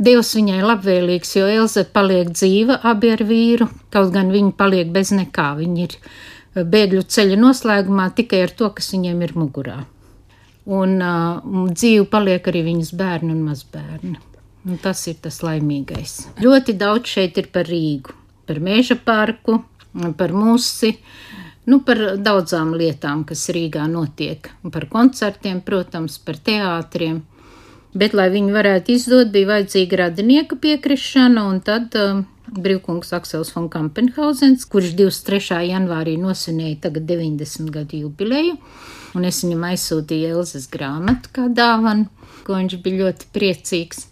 Dievs 0.01 0.31
viņai 0.37 0.61
labvēlīgs, 0.63 1.35
jo 1.37 1.47
Elze 1.51 1.83
paliek 1.93 2.31
dzīva 2.31 2.79
abi 2.89 3.11
ar 3.13 3.21
vīru, 3.27 3.67
kaut 3.93 4.13
gan 4.15 4.31
viņi 4.33 4.55
paliek 4.57 4.89
bez 4.95 5.11
nekā. 5.13 5.51
Viņi 5.59 5.87
ir 5.87 5.97
bēgļu 6.55 7.03
ceļa 7.05 7.37
noslēgumā 7.37 8.07
tikai 8.17 8.45
ar 8.47 8.55
to, 8.55 8.71
kas 8.77 8.93
viņiem 8.95 9.27
ir 9.27 9.35
mugurā 9.37 9.81
un 10.69 10.97
uh, 11.01 11.69
dzīve 11.71 12.05
paliek 12.11 12.47
arī 12.47 12.63
viņas 12.67 12.93
bērni 12.97 13.33
un 13.33 13.43
mazbērni. 13.47 14.17
Un 14.69 14.77
tas 14.81 14.99
ir 15.09 15.17
tas 15.23 15.39
laimīgais. 15.41 16.17
Ļoti 16.41 16.75
daudz 16.77 17.15
šeit 17.15 17.39
ir 17.41 17.47
par 17.53 17.65
Rīgu, 17.69 18.13
par 18.45 18.59
meža 18.61 18.97
parku, 19.05 19.63
par 20.19 20.35
musi, 20.37 20.93
nu, 21.69 21.81
par 21.85 21.99
daudzām 22.17 22.73
lietām, 22.77 23.25
kas 23.27 23.49
Rīgā 23.53 23.85
notiek. 23.91 24.49
Par 24.71 24.87
koncertiem, 24.91 25.61
protams, 25.65 26.17
par 26.23 26.39
teātriem. 26.41 27.21
Bet, 27.91 28.13
lai 28.15 28.29
viņi 28.31 28.53
varētu 28.55 28.93
izdot, 28.95 29.33
bija 29.33 29.49
vajadzīga 29.49 30.05
radinieka 30.05 30.55
piekrišana, 30.63 31.43
un 31.51 31.59
tad 31.65 31.97
uh, 31.99 32.21
brīvkungs 32.51 33.11
Aksels 33.15 33.51
von 33.55 33.67
Kampenhausens, 33.71 34.63
kurš 34.71 34.93
23. 34.99 35.59
janvārī 35.71 36.15
nosvinēja 36.19 36.85
tagad 36.87 37.07
90 37.09 37.71
gadu 37.73 38.05
jubileju, 38.05 38.55
un 39.15 39.27
es 39.27 39.41
viņam 39.43 39.67
aizsūtīju 39.71 40.37
Elzas 40.37 40.69
grāmatu 40.71 41.31
kā 41.35 41.49
dāvanu, 41.51 42.07
ko 42.45 42.55
viņš 42.57 42.77
bija 42.83 43.05
ļoti 43.05 43.29
priecīgs. 43.35 44.05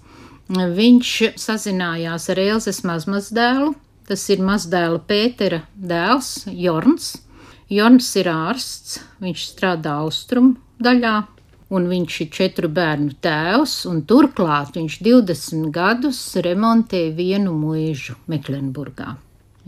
Viņš 0.50 1.13
sazinājās 1.38 2.29
ar 2.34 2.41
Elzas 2.41 2.82
mazmazdēlu, 2.88 3.74
tas 4.10 4.24
ir 4.34 4.41
mazdēla 4.41 5.01
Pētera 5.08 5.63
dēls 5.75 6.48
Jorns. 6.50 7.13
Jorns 7.70 8.08
ir 8.18 8.26
ārsts, 8.32 8.98
viņš 9.22 9.46
strādā 9.52 10.00
austrumu 10.02 10.56
daļā, 10.82 11.16
un 11.70 11.88
viņš 11.92 12.20
ir 12.26 12.30
četru 12.34 12.70
bērnu 12.74 13.14
tēvs, 13.22 13.84
un 13.90 14.02
turklāt 14.10 14.74
viņš 14.80 15.00
20 15.06 15.70
gadus 15.76 16.22
remontē 16.42 17.10
vienu 17.14 17.54
mūžu 17.54 18.18
Meklenburgā. 18.32 19.18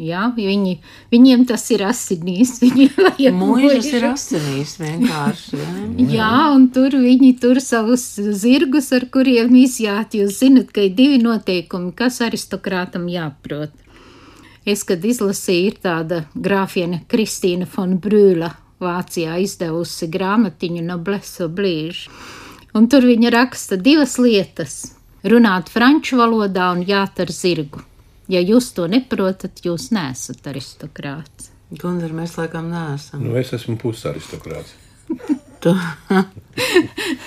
Jā, 0.01 0.31
viņi, 0.33 0.77
viņiem 1.11 1.43
tas 1.45 1.65
ir 1.75 1.83
asinīs. 1.85 2.55
Mūžas 3.41 3.89
ir 3.91 4.07
asinīs 4.07 4.77
vienkārši. 4.79 5.59
Jā. 5.59 6.07
jā, 6.15 6.31
un 6.55 6.69
tur 6.73 6.95
viņi 6.95 7.35
tur 7.43 7.59
savus 7.61 8.07
zirgus, 8.17 8.89
ar 8.97 9.05
kuriem 9.13 9.53
izjāt. 9.61 10.15
Jūs 10.17 10.39
zinat, 10.41 10.71
ka 10.73 10.87
ir 10.87 10.95
divi 10.97 11.21
noteikumi, 11.21 11.93
kas 11.93 12.21
aristokrātam 12.25 13.05
jāprot. 13.11 13.75
Es, 14.61 14.83
kad 14.85 15.01
izlasīju, 15.01 15.71
ir 15.71 15.77
tāda 15.81 16.23
grāfiena 16.37 16.99
Kristīna 17.09 17.65
von 17.73 17.95
Brūla 18.01 18.51
Vācijā 18.81 19.39
izdevusi 19.41 20.09
grāmatiņu 20.09 20.83
Noblesse 20.85 21.45
Oblige. 21.47 22.09
Un 22.77 22.87
tur 22.89 23.05
viņa 23.05 23.31
raksta 23.33 23.77
divas 23.77 24.17
lietas- 24.21 24.93
runāt 25.31 25.69
franču 25.69 26.17
valodā 26.17 26.71
un 26.75 26.85
jāt 26.85 27.19
ar 27.19 27.27
zirgu. 27.27 27.81
Ja 28.27 28.39
jūs 28.39 28.73
to 28.73 28.87
neprotat, 28.87 29.61
jūs 29.65 29.91
neesat 29.91 30.45
aristokrāts. 30.47 31.49
Gunār, 31.71 32.11
mēs 32.13 32.37
laikam 32.37 32.69
neesam. 32.69 33.23
Nu, 33.23 33.35
es 33.35 33.51
esmu 33.53 33.77
pusaristokrāts. 33.77 34.73
tu... 35.59 35.73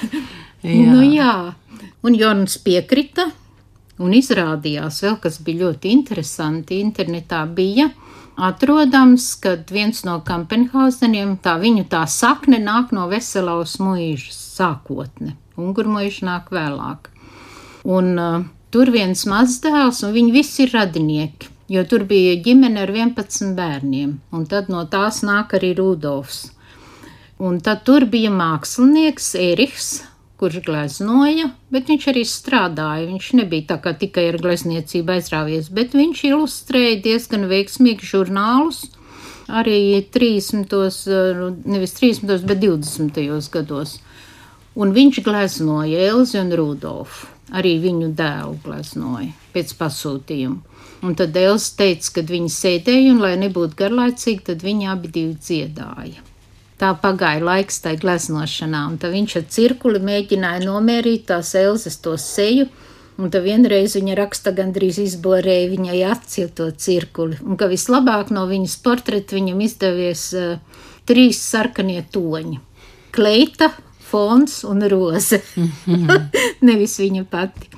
jā. 0.62 0.92
Nu, 0.92 1.02
jā. 1.02 1.54
Un 2.02 2.14
Jonas 2.14 2.58
piekrita, 2.58 3.30
un 4.02 4.14
izrādījās 4.16 5.02
vēl, 5.04 5.18
kas 5.22 5.38
bija 5.44 5.68
ļoti 5.68 5.92
interesanti. 5.94 6.80
Internetā 6.82 7.44
bija 7.46 7.90
atrodams, 8.34 9.28
ka 9.38 9.56
viens 9.70 10.02
no 10.06 10.18
Kampenhauseniem, 10.26 11.36
tā 11.42 11.56
viņu 11.62 11.86
tā 11.90 12.04
sakne 12.10 12.58
nāk 12.62 12.94
no 12.96 13.06
Veselaus 13.10 13.78
mūžas 13.82 14.38
sākotne. 14.58 15.36
Ungurmuīša 15.60 16.26
nāk 16.26 16.50
vēlāk. 16.54 17.10
Un 17.84 18.14
uh, 18.18 18.46
tur 18.74 18.90
viens 18.90 19.26
mazdēls, 19.30 20.02
un 20.06 20.14
viņi 20.16 20.32
visi 20.34 20.64
ir 20.64 20.74
radinieki, 20.74 21.50
jo 21.70 21.84
tur 21.86 22.06
bija 22.08 22.34
ģimene 22.42 22.82
ar 22.82 22.90
11 22.90 23.54
bērniem, 23.54 24.16
un 24.34 24.48
tad 24.50 24.72
no 24.72 24.82
tās 24.90 25.22
nāk 25.26 25.54
arī 25.58 25.74
Rudolfs. 25.78 26.48
Un 27.38 27.58
tad 27.62 27.82
tur 27.86 28.06
bija 28.10 28.30
mākslinieks 28.34 29.34
Erihs, 29.38 29.88
kurš 30.44 30.60
gleznoja, 30.66 31.48
bet 31.72 31.88
viņš 31.88 32.06
arī 32.12 32.22
strādāja. 32.28 33.06
Viņš 33.08 33.28
nebija 33.40 33.70
tā 33.72 33.78
kā 33.80 33.94
tikai 33.96 34.26
ar 34.28 34.36
glezniecību 34.42 35.14
aizrāvies, 35.16 35.70
bet 35.72 35.96
viņš 35.96 36.20
ilustrēja 36.28 36.98
diezgan 37.06 37.48
veiksmīgi 37.48 38.04
žurnālus. 38.10 38.84
Arī 39.48 40.02
30, 40.12 40.68
nevis 41.68 41.96
30, 41.96 42.44
bet 42.44 42.60
20 42.60 43.48
gados. 43.56 43.96
Un 44.76 44.92
viņš 44.92 45.22
gleznoja 45.24 46.04
Elzi 46.10 46.40
un 46.42 46.52
Rudolfu. 46.60 47.30
Arī 47.54 47.74
viņu 47.80 48.10
dēlu 48.16 48.56
gleznoja 48.64 49.32
pēc 49.54 49.74
pasūtījuma. 49.80 50.60
Un 51.04 51.16
tad 51.16 51.36
Elsa 51.36 51.74
teica, 51.82 52.14
ka 52.16 52.24
viņi 52.28 52.52
sēdēja 52.52 53.12
un, 53.12 53.20
lai 53.20 53.34
nebūtu 53.40 53.76
garlaicīgi, 53.80 54.46
tad 54.48 54.64
viņi 54.64 54.88
abi 54.92 55.26
dziedāja. 55.36 56.24
Tā 56.78 56.90
pagāja 56.99 57.45
laiks 57.45 57.78
tai 57.85 57.95
gleznošanā, 57.97 58.87
un 58.90 58.99
tad 58.99 59.14
viņš 59.14 59.37
ar 59.40 59.45
cirkuli 59.57 60.00
mēģināja 60.02 60.64
nomērīt 60.66 61.28
tās 61.31 61.54
elzes 61.54 62.00
to 62.02 62.16
seju, 62.19 62.66
Un 63.14 63.31
tad 63.31 63.45
vienreiz 63.47 63.95
viņa 63.95 64.16
raksta 64.19 64.50
gandrīz 64.54 64.99
izborēja 64.99 65.69
viņai 65.71 65.99
aci 66.11 66.49
to 66.59 66.66
cirkuli, 66.75 67.38
un 67.47 67.59
ka 67.61 67.69
vislabāk 67.71 68.33
no 68.35 68.43
viņas 68.50 68.75
portreta 68.83 69.37
viņam 69.37 69.61
izdevies 69.62 70.25
uh, 70.35 70.57
trīs 71.07 71.38
sarkanie 71.38 72.02
toņi- 72.11 72.59
kleita, 73.14 73.71
fons 74.02 74.64
un 74.64 74.83
roze. 74.90 75.40
-hmm. 75.54 76.31
Nevis 76.66 76.99
viņa 76.99 77.25
pati. 77.31 77.71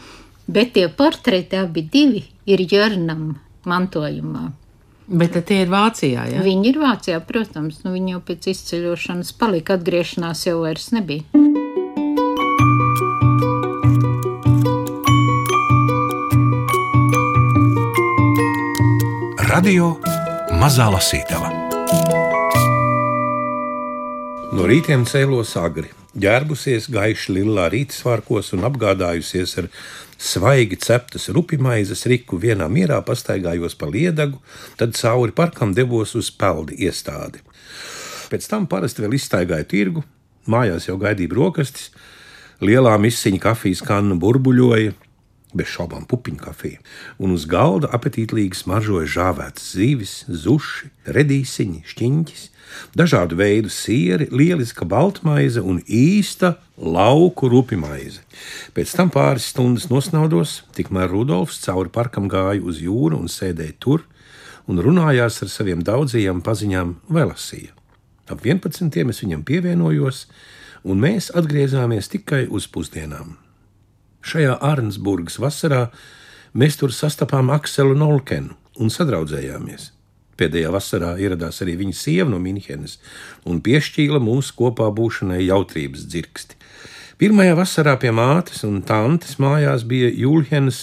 Bet 0.49 0.73
tie 0.73 0.89
portreti 0.89 1.57
abi 1.57 1.83
divi 1.83 2.25
ir 2.47 2.61
Jörnam 2.61 3.35
mantojumā. 3.65 4.53
Bet 5.07 5.37
tie 5.47 5.61
ir 5.63 5.69
Vācijā, 5.71 6.25
ja? 6.33 6.41
Viņi 6.43 6.73
ir 6.73 6.79
Vācijā, 6.83 7.21
protams. 7.23 7.85
Nu, 7.85 7.93
viņi 7.95 8.17
jau 8.17 8.23
pēc 8.27 8.49
izceļošanas 8.51 9.31
palika, 9.39 9.77
atgriešanās 9.79 10.47
jau 10.49 10.59
vairs 10.65 10.91
nebija. 10.97 11.23
Radio 19.47 19.93
Mazā 20.59 20.89
Lasītava. 20.91 21.53
No 24.57 24.67
rītiem 24.67 25.07
cēlos 25.07 25.55
agri, 25.61 25.93
ģērbusies 26.17 26.89
gaiši 26.93 27.37
lilā 27.37 27.69
rītsvārkos 27.73 28.55
un 28.57 28.67
apgādājusies 28.69 29.57
ar 29.61 29.69
svaigi 30.17 30.79
ceptas 30.81 31.29
rupimaizes 31.35 32.07
riku. 32.09 32.41
Vienā 32.41 32.69
mierā 32.73 33.03
pastaigājos 33.05 33.77
pa 33.79 33.89
liedagu, 33.91 34.41
tad 34.81 34.97
cauri 34.97 35.35
parkam 35.37 35.75
devos 35.77 36.17
uz 36.19 36.31
peldi 36.33 36.81
iestādi. 36.89 37.43
Pēc 38.33 38.49
tam 38.51 38.67
parasti 38.67 39.05
vēl 39.05 39.17
izstaigāju 39.19 39.71
tirgu, 39.71 40.05
mājās 40.51 40.89
jau 40.89 40.97
gaidīja 40.99 41.31
brokastis, 41.31 41.91
lielā 42.65 42.97
misiņa 42.99 43.43
kafijas 43.43 43.85
kanna 43.87 44.17
burbuļoja, 44.19 44.97
bez 45.57 45.71
šaubām 45.73 46.07
pupiņu 46.09 46.43
kafiju, 46.43 46.83
un 47.19 47.35
uz 47.37 47.47
galda 47.51 47.91
apetītīgi 47.97 48.59
smaržoja 48.61 49.09
žāvētas 49.17 49.73
zivis, 49.77 50.15
zuši, 50.29 50.91
redīsiņi, 51.17 51.83
šķiņķis, 51.93 52.45
dažādu 52.97 53.39
veidu 53.39 53.71
sieri, 53.73 54.29
lieliska 54.31 54.87
baltmaize 54.89 55.63
un 55.63 55.81
īsta 55.87 56.57
lauku 56.77 57.49
rupimaize. 57.53 58.21
Pēc 58.77 58.93
tam 58.99 59.13
pāris 59.15 59.49
stundas 59.53 59.89
nosnaudos, 59.93 60.61
tikmēr 60.77 61.11
Rudolfs 61.13 61.63
cauri 61.65 61.93
parkam 61.93 62.29
gāja 62.33 62.63
uz 62.63 62.83
jūru 62.83 63.21
un 63.23 63.33
sēdēja 63.33 63.79
tur, 63.81 64.05
un 64.67 64.83
runājās 64.83 65.41
ar 65.45 65.53
saviem 65.53 65.83
daudzajiem 65.87 66.43
paziņām 66.45 66.97
vai 67.09 67.27
lasīja. 67.31 67.73
Ap 68.27 68.43
11. 68.43 68.91
es 68.91 69.23
viņam 69.23 69.47
pievienojos, 69.47 70.27
un 70.87 71.03
mēs 71.03 71.31
atgriezāmies 71.35 72.11
tikai 72.11 72.47
uz 72.51 72.67
pusdienām. 72.67 73.37
Šajā 74.27 74.57
Arnsburgas 74.65 75.37
vasarā 75.39 75.85
mēs 76.59 76.81
tur 76.81 76.91
sastapām 76.91 77.53
Akselu 77.55 77.95
Nolkenu 77.95 78.57
un 78.83 78.91
sadraudzējāmies. 78.91 79.93
Pēdējā 80.37 80.71
vasarā 80.75 81.13
ieradās 81.23 81.63
arī 81.65 81.77
viņa 81.81 81.95
sieva 81.97 82.27
no 82.33 82.41
Minhenes 82.43 82.99
un 83.47 83.61
piešķīla 83.65 84.19
mūsu 84.21 84.57
kopā 84.59 84.89
būšanai 84.97 85.45
jautrības 85.47 86.09
dzirksti. 86.11 86.59
Pirmajā 87.23 87.55
vasarā 87.57 87.95
pie 88.03 88.11
mātes 88.13 88.65
un 88.67 88.83
tantes 88.85 89.39
mājās 89.41 89.87
bija 89.89 90.11
Jūlhenas 90.13 90.83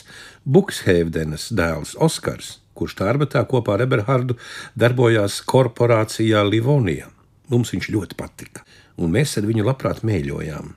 Bukshēvdenes 0.50 1.52
dēls 1.54 1.94
Oskars, 2.02 2.56
kurš 2.74 2.96
tārbatā 3.02 3.44
kopā 3.50 3.76
ar 3.76 3.84
Eberhardu 3.86 4.40
darbojās 4.80 5.42
korporācijā 5.46 6.42
Livonija. 6.48 7.12
Mums 7.52 7.76
viņš 7.76 7.92
ļoti 7.94 8.18
patika, 8.18 8.64
un 8.98 9.14
mēs 9.14 9.36
ar 9.38 9.46
viņu 9.52 9.68
labprāt 9.68 10.02
mēģojām. 10.08 10.74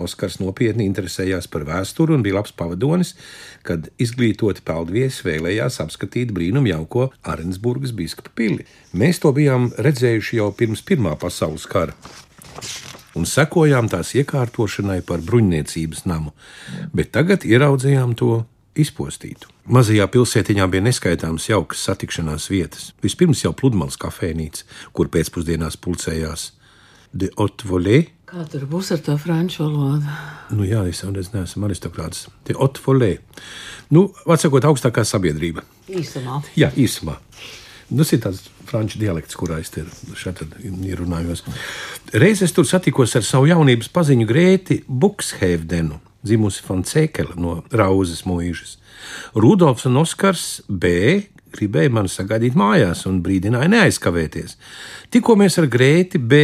Oskars 0.00 0.40
nopietni 0.42 0.86
interesējās 0.88 1.46
par 1.50 1.66
vēsturi 1.68 2.16
un 2.16 2.24
bija 2.24 2.38
labs 2.38 2.54
pavadonis, 2.56 3.14
kad 3.66 3.86
izglītoti 4.02 4.64
peldviesi 4.66 5.26
vēlējās 5.28 5.78
apskatīt 5.84 6.32
brīnumu 6.34 6.72
jauko 6.72 7.10
Arensburgas 7.22 7.94
biskupa 7.94 8.32
pili. 8.34 8.66
Mēs 8.92 9.22
to 9.22 9.30
bijām 9.36 9.70
redzējuši 9.78 10.40
jau 10.40 10.50
pirms 10.56 10.82
Pirmā 10.86 11.14
pasaules 11.20 11.68
kara. 11.70 11.94
Un 13.14 13.28
sekojām 13.30 13.86
tās 13.92 14.10
iekārtošanai 14.18 14.98
par 15.06 15.22
bruņniecības 15.22 16.02
namu, 16.10 16.34
bet 16.90 17.12
tagad 17.14 17.46
ieraudzījām 17.46 18.16
to 18.18 18.40
izpostītu. 18.74 19.50
Mazajā 19.70 20.08
pilsētiņā 20.10 20.66
bija 20.70 20.84
neskaitāmas 20.84 21.46
jaukas 21.48 21.84
satikšanās 21.86 22.48
vietas. 22.50 22.90
Vispirms 23.04 23.44
jau 23.44 23.54
pludmales 23.56 23.96
kafejnīca, 24.02 24.66
kur 24.92 25.08
pēcpusdienās 25.14 25.78
pulcējās 25.78 26.50
de 27.14 27.30
Otvolē, 27.38 28.02
Kā 28.24 28.40
tur 28.48 28.62
būs 28.64 28.88
ar 28.94 29.02
to 29.04 29.14
franču 29.20 29.66
valodu? 29.66 30.08
Nu, 30.56 30.64
jā, 30.64 30.80
es 30.88 31.02
jau 31.02 31.10
neesmu 31.12 31.66
aristokrāts. 31.66 32.24
Tie 32.48 32.56
otfolē. 32.56 33.18
Nu, 33.92 34.06
atsakot, 34.24 34.64
augstākā 34.64 35.04
sabiedrība. 35.04 35.60
Īsumā. 35.92 36.38
Jā, 36.56 36.70
īsumā. 36.72 37.18
Nu, 37.90 38.00
tas 38.00 38.14
ir 38.16 38.22
tāds 38.24 38.46
franču 38.64 38.98
dialekts, 39.02 39.36
kurā 39.36 39.58
es 39.60 39.68
šeit 40.16 40.40
ierunājos. 40.64 41.44
Reiz 42.16 42.40
es 42.46 42.56
tur 42.56 42.64
satikos 42.64 43.12
ar 43.18 43.26
savu 43.28 43.50
jaunības 43.50 43.92
paziņu 43.92 44.28
Grēti 44.30 44.78
Bukshēvdenu, 44.88 46.00
dzimusi 46.24 46.64
Foncēkela 46.64 47.36
no 47.36 47.58
Rauzes 47.76 48.24
mūžas. 48.24 48.78
Rudolfs 49.36 49.84
un 49.90 50.00
Oskars 50.00 50.62
B 50.68 50.94
gribēja 51.54 51.92
mani 51.92 52.10
sagaidīt 52.10 52.56
mājās 52.58 53.04
un 53.10 53.20
brīdināja 53.22 53.68
neaizkavēties. 53.70 54.56
Tikko 55.12 55.36
mēs 55.38 55.60
ar 55.60 55.68
Grēti 55.70 56.18
B 56.18 56.40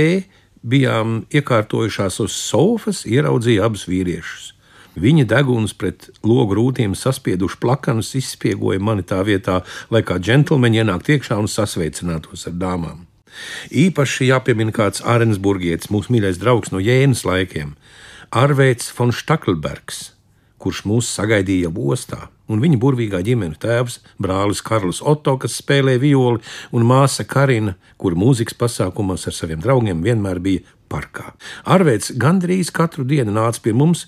bijām 0.62 1.24
iekārtojušās 1.32 2.20
uz 2.24 2.36
sofas, 2.36 3.04
ieraudzīja 3.08 3.66
abus 3.68 3.86
vīriešus. 3.90 4.50
Viņa 5.00 5.24
deguns 5.30 5.72
pret 5.78 6.08
logu 6.26 6.56
rūtīm 6.58 6.96
saspieduši 6.98 7.60
plakanus 7.62 8.10
izspiegoja 8.18 8.82
mani 8.82 9.04
tā 9.06 9.20
vietā, 9.24 9.60
lai 9.90 10.02
kā 10.02 10.18
džentlmeņi 10.18 10.82
ienāktu 10.82 11.14
iekšā 11.14 11.38
un 11.38 11.48
sasveicinātos 11.48 12.48
ar 12.50 12.56
dāmām. 12.58 13.06
Īpaši 13.70 14.32
jāpiemina 14.32 14.74
kāds 14.74 15.04
Ārensburgietis, 15.06 15.92
mūsu 15.94 16.12
mīļais 16.12 16.40
draugs 16.42 16.74
no 16.74 16.82
Jēnas 16.82 17.22
laikiem, 17.24 17.76
Arvēts 18.34 18.90
von 18.98 19.14
Stakelbergs, 19.14 20.10
kurš 20.58 20.82
mūs 20.90 21.08
sagaidīja 21.14 21.70
ostā 21.70 22.26
un 22.50 22.62
viņa 22.62 22.80
burvīgā 22.82 23.22
ģimene 23.26 23.58
tēvs, 23.62 24.00
brālis 24.20 24.62
Karls 24.66 25.00
Otto, 25.06 25.36
kas 25.40 25.60
spēlē 25.62 25.96
violi, 26.02 26.42
un 26.74 26.86
māsa 26.88 27.26
Karina, 27.28 27.76
kur 28.00 28.18
mūzikas 28.18 28.58
pasākumos 28.58 29.28
ar 29.30 29.36
saviem 29.36 29.62
draugiem 29.62 30.02
vienmēr 30.04 30.42
bija 30.42 30.66
parkā. 30.90 31.30
Arvēts 31.70 32.14
gandrīz 32.18 32.72
katru 32.74 33.06
dienu 33.06 33.34
nāca 33.36 33.62
pie 33.62 33.74
mums, 33.76 34.06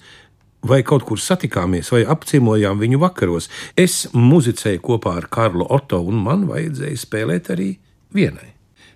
vai 0.63 0.83
kaut 0.87 1.07
kur 1.07 1.19
satikāmies, 1.19 1.91
vai 1.95 2.05
apciemojām 2.07 2.79
viņu 2.83 3.01
vakaros. 3.03 3.49
Es 3.79 4.07
muzicēju 4.15 4.83
kopā 4.83 5.17
ar 5.19 5.29
Karlu 5.33 5.67
Otto, 5.71 6.03
un 6.07 6.23
man 6.23 6.47
vajadzēja 6.51 7.03
spēlēt 7.03 7.51
arī 7.55 7.75
vienai. 8.15 8.53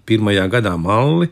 Pirmajā 0.06 0.46
gadā 0.52 0.76
Malli. 0.78 1.30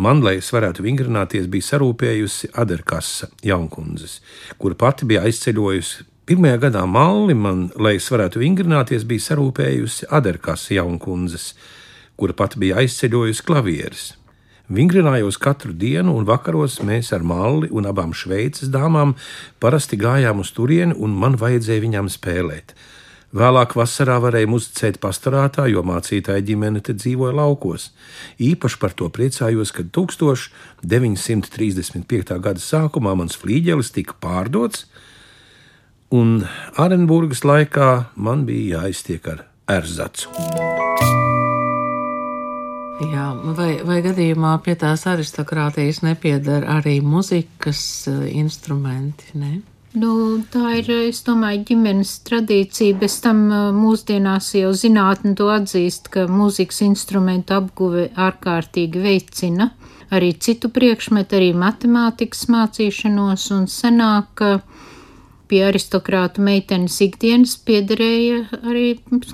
Man, 0.00 0.20
lai 0.22 0.36
es 0.38 0.46
varētu 0.54 0.84
vingrināties, 0.84 1.48
bija 1.50 1.66
sarūpējusi 1.66 2.52
Aderkasa 2.62 3.26
jaunkundzes, 3.42 4.20
kura 4.60 4.76
pati 4.78 5.08
bija 5.10 5.24
aizceļojusi 5.26 6.04
Pirmajā 6.30 6.60
gadā 6.62 6.84
malli 6.86 7.34
man, 7.34 7.74
lai 7.74 7.96
es 7.98 8.04
varētu 8.06 8.38
vingrināties, 8.38 9.02
bija 9.02 9.18
sarūpējusi 9.24 10.06
Aderkas 10.14 10.70
jaunkundzes, 10.70 11.58
kura 12.14 12.30
pat 12.38 12.54
bija 12.54 12.78
aizceļojusi 12.84 13.42
klavieres. 13.48 14.14
Vingrinājos 14.70 15.34
katru 15.42 15.74
dienu, 15.74 16.14
un 16.14 16.22
vakaros 16.28 16.78
mēs 16.86 17.10
ar 17.16 17.24
Malli 17.26 17.66
un 17.74 17.82
abām 17.90 18.14
šveices 18.14 18.70
dāmām 18.70 19.18
parasti 19.58 19.98
gājām 19.98 20.38
uz 20.44 20.54
turieni, 20.54 20.94
un 20.94 21.10
man 21.18 21.34
vajadzēja 21.34 21.82
viņām 21.88 22.06
spēlēt. 22.14 22.78
Vēlāk 23.34 23.74
vasarā 23.82 24.22
varēja 24.22 24.54
uzticēt 24.54 25.02
pastorātā, 25.02 25.66
jo 25.66 25.82
mācītāja 25.82 26.46
ģimene 26.46 26.78
te 26.78 26.94
dzīvoja 26.94 27.34
laukos. 27.42 27.90
Īpaši 28.38 28.78
par 28.78 28.94
to 28.94 29.10
priecājos, 29.10 29.74
kad 29.74 29.90
1935. 29.98 32.38
gada 32.38 32.62
sākumā 32.70 33.18
mans 33.18 33.34
flīģelis 33.34 33.90
tika 33.98 34.14
pārdots, 34.22 34.86
un 36.10 36.40
Arenburgas 36.80 37.44
laikā 37.46 37.90
man 38.16 38.44
bija 38.48 38.80
jāiztiek 38.80 39.26
ar 39.30 39.44
erzacu. 39.70 40.30
Jā, 43.00 43.30
vai, 43.56 43.72
vai 43.86 44.00
gadījumā 44.04 44.58
pie 44.64 44.74
tās 44.76 45.06
aristokrātijas 45.08 46.02
nepiedara 46.04 46.80
arī 46.80 46.98
muzikas 47.00 47.82
uh, 48.10 48.26
instrumenti? 48.28 49.30
Ne? 49.40 49.60
Nu, 49.96 50.38
tā 50.52 50.76
ir, 50.78 50.90
es 51.08 51.22
domāju, 51.26 51.64
ģimenes 51.70 52.12
tradīcija. 52.28 52.98
Bez 53.00 53.16
tam 53.24 53.40
eh, 53.50 53.62
mūsdienās 53.74 54.52
jau 54.54 54.70
zinātne 54.76 55.32
to 55.34 55.48
atzīst, 55.50 56.12
ka 56.14 56.28
mūzikas 56.30 56.84
instrumentu 56.86 57.56
apguve 57.56 58.06
ārkārtīgi 58.14 59.02
veicina 59.02 59.72
arī 60.14 60.30
citu 60.38 60.70
priekšmetu, 60.74 61.38
arī 61.38 61.50
matemātikas 61.58 62.46
mācīšanos 62.50 63.48
un 63.56 63.66
senāk, 63.70 64.44
pie 65.50 65.64
aristokrātu 65.66 66.42
meitenes 66.46 67.00
ikdienas 67.02 67.56
piederēja 67.66 68.44
arī 68.60 68.84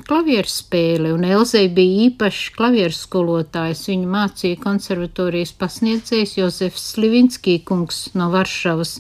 klavieru 0.09 0.49
spēle, 0.49 1.13
un 1.13 1.27
Elzei 1.29 1.69
bija 1.73 2.07
īpašs 2.07 2.55
klavieru 2.57 2.97
skolotājs. 2.97 3.85
Viņu 3.91 4.09
mācīja 4.15 4.61
konservatorijas 4.63 5.53
pasniedzējs 5.61 6.37
Jozefs 6.39 6.87
Slivinskī 6.95 7.59
kungs 7.69 8.07
no 8.17 8.31
Varšavas, 8.33 8.95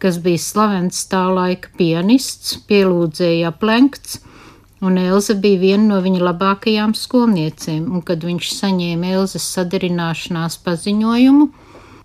kas 0.00 0.20
bija 0.24 0.40
slavens 0.40 1.02
tā 1.10 1.26
laika 1.32 1.72
pianists, 1.76 2.56
pielūdzēja 2.70 3.52
aplenkts, 3.52 4.22
un 4.80 4.96
Elza 5.00 5.36
bija 5.40 5.60
viena 5.60 5.90
no 5.92 6.00
viņa 6.04 6.24
labākajām 6.30 6.96
skolniecēm, 6.96 7.86
un 7.92 8.04
kad 8.04 8.24
viņš 8.24 8.52
saņēma 8.62 9.12
Elzas 9.20 9.46
sadarināšanās 9.56 10.60
paziņojumu, 10.64 11.50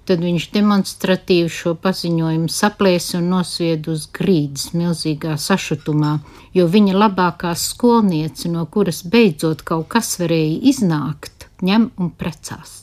tad 0.09 0.23
viņš 0.25 0.47
demonstratīvi 0.53 1.49
šo 1.53 1.75
paziņojumu 1.81 2.49
saplēsa 2.51 3.19
un 3.19 3.29
nosvieda 3.35 3.93
uz 3.93 4.07
grīdas 4.13 4.71
milzīgā 4.77 5.37
sašutumā, 5.39 6.17
jo 6.57 6.67
viņa 6.67 6.97
labākā 6.97 7.53
skolniece, 7.57 8.49
no 8.51 8.65
kuras 8.65 9.03
beidzot 9.07 9.65
kaut 9.67 9.89
kas 9.93 10.15
varēja 10.21 10.61
iznākt, 10.73 11.47
ņem 11.61 11.91
un 12.01 12.15
precās. 12.17 12.81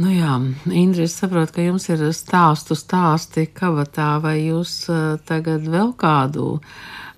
Nu 0.00 0.08
jā, 0.08 0.38
Indri, 0.72 1.04
es 1.04 1.18
saprotu, 1.18 1.58
ka 1.58 1.64
jums 1.66 1.84
ir 1.92 2.00
stāstu 2.16 2.72
stāsti 2.78 3.44
kavatā, 3.52 4.14
vai 4.24 4.38
jūs 4.46 4.72
uh, 4.88 5.18
tagad 5.28 5.66
vēl 5.68 5.92
kādu 6.00 6.54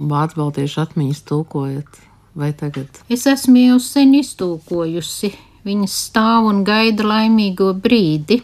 vācu 0.02 0.40
baltiešu 0.40 0.80
atmiņas 0.82 1.22
tulkojat, 1.28 2.00
vai 2.34 2.50
tagad? 2.58 2.98
Es 3.06 3.28
esmu 3.30 3.68
jau 3.68 3.78
sen 3.82 4.16
iztulkojusi. 4.18 5.30
Viņas 5.62 5.98
stāv 6.08 6.48
un 6.50 6.64
gaida 6.66 7.06
laimīgo 7.06 7.68
brīdi. 7.78 8.40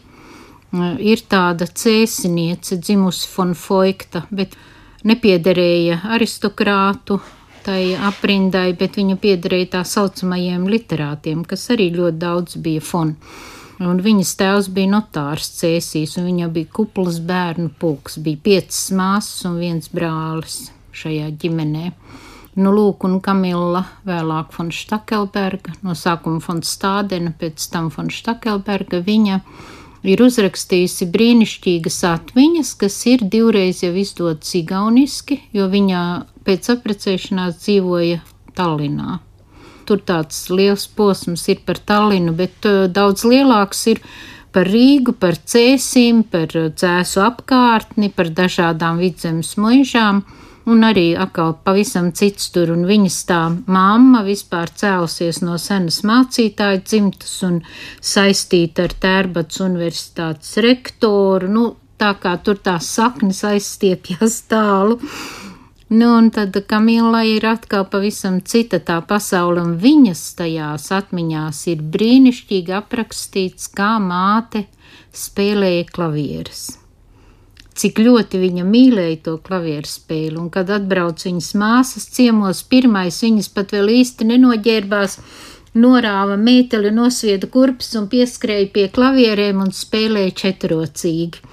Ir 0.77 1.23
tāda 1.25 1.65
cēsiniece, 1.65 2.77
dzimusi 2.77 3.29
von 3.33 3.55
Foikta, 3.57 4.27
bet 4.29 4.57
nepiederēja 5.09 6.03
aristokrātu 6.13 7.17
tai 7.65 7.95
aprindai, 7.97 8.73
bet 8.77 8.99
viņa 9.01 9.17
piederēja 9.21 9.71
tā 9.79 9.85
saucamajiem 9.89 10.67
literātiem, 10.69 11.45
kas 11.49 11.71
arī 11.75 11.89
ļoti 11.95 12.21
daudz 12.21 12.59
bija 12.65 12.85
von. 12.91 13.15
Un 13.79 14.01
viņas 14.03 14.35
tēvs 14.41 14.69
bija 14.75 14.91
notārs 14.91 15.53
cēsīs, 15.61 16.17
un 16.19 16.27
viņa 16.29 16.49
bija 16.53 16.71
kuplas 16.75 17.21
bērnu 17.23 17.71
pulks. 17.79 18.19
Bija 18.25 18.41
piecas 18.43 18.89
māsas 18.91 19.47
un 19.47 19.61
viens 19.63 19.89
brālis 19.95 20.67
šajā 20.99 21.31
ģimenē. 21.39 21.93
Nu, 22.59 22.73
lūk, 22.75 23.05
un 23.07 23.21
Kamila, 23.23 23.85
vēlāk 24.09 24.51
von 24.57 24.73
Štakelberga, 24.75 25.77
no 25.87 25.95
sākuma 25.95 26.43
von 26.43 26.65
Stādena, 26.67 27.31
pēc 27.39 27.69
tam 27.71 27.87
von 27.95 28.11
Štakelberga, 28.11 28.99
viņa 29.07 29.39
ir 30.07 30.23
uzrakstījusi 30.23 31.09
brīnišķīgas 31.15 32.03
atmiņas, 32.13 32.75
kas 32.83 32.99
ir 33.11 33.25
divreiz 33.27 33.83
jau 33.83 33.95
izdotas 33.99 34.55
igauniski, 34.59 35.41
jo 35.53 35.71
viņa 35.71 36.03
pēc 36.47 36.75
aprecēšanās 36.77 37.63
dzīvoja 37.65 38.21
Tallinā 38.59 39.21
tur 39.89 40.03
tāds 40.05 40.49
liels 40.53 40.85
posms 40.99 41.47
ir 41.49 41.63
par 41.65 41.81
Tallinu, 41.81 42.35
bet 42.37 42.67
uh, 42.69 42.85
daudz 42.93 43.25
lielāks 43.25 43.87
ir 43.95 44.03
par 44.53 44.69
Rīgu, 44.69 45.15
par 45.21 45.39
cēsīm, 45.39 46.25
par 46.33 46.53
cēsu 46.53 47.23
apkārtni, 47.25 48.11
par 48.13 48.33
dažādām 48.37 49.01
vidzemes 49.01 49.55
muižām. 49.61 50.23
Un 50.69 50.85
arī 50.85 51.15
atkal 51.17 51.55
pavisam 51.65 52.11
cits 52.13 52.51
tur, 52.53 52.69
un 52.75 52.83
viņas 52.89 53.19
tā 53.31 53.41
mamma 53.73 54.21
vispār 54.27 54.69
cēlusies 54.69 55.41
no 55.41 55.57
senas 55.63 56.03
mācītāja 56.05 56.83
dzimtas 56.83 57.37
un 57.49 57.61
saistīta 58.05 58.85
ar 58.85 58.97
Tērbats 59.01 59.63
universitātes 59.65 60.59
rektoru. 60.65 61.49
Nu, 61.55 61.63
tā 61.97 62.11
kā 62.21 62.35
tur 62.45 62.61
tās 62.61 62.91
saknes 62.99 63.41
aizstiepjas 63.49 64.43
tālu. 64.51 64.99
Nu, 65.89 66.11
un 66.19 66.29
tad 66.37 66.59
Kamila 66.69 67.23
ir 67.25 67.47
atkal 67.49 67.87
pavisam 67.89 68.43
cita 68.45 68.77
tā 68.85 68.99
pasaule, 69.09 69.63
un 69.65 69.79
viņas 69.81 70.25
tajās 70.37 70.91
atmiņās 70.99 71.63
ir 71.73 71.87
brīnišķīgi 71.97 72.77
aprakstīts, 72.77 73.71
kā 73.73 73.95
māte 74.05 74.67
spēlēja 75.17 75.89
klavieres. 75.89 76.67
Cik 77.79 78.01
ļoti 78.03 78.41
viņa 78.43 78.65
mīlēja 78.67 79.21
to 79.29 79.37
klavieru 79.45 79.87
spēli, 79.87 80.35
un 80.41 80.49
kad 80.51 80.71
atbrauc 80.75 81.23
viņas 81.23 81.53
māsas 81.61 82.09
ciemos, 82.15 82.65
pirmais 82.67 83.21
viņas 83.23 83.53
pat 83.55 83.75
vēl 83.77 83.93
īsti 84.01 84.27
nenoģērbās, 84.33 85.19
norāva 85.79 86.35
mēteli, 86.41 86.91
nosvieda 86.91 87.47
kurpes 87.47 87.93
un 88.01 88.09
pieskrēja 88.11 88.73
pie 88.75 88.89
klavierēm 88.91 89.63
un 89.63 89.75
spēlēja 89.77 90.35
četrocīgi 90.43 91.47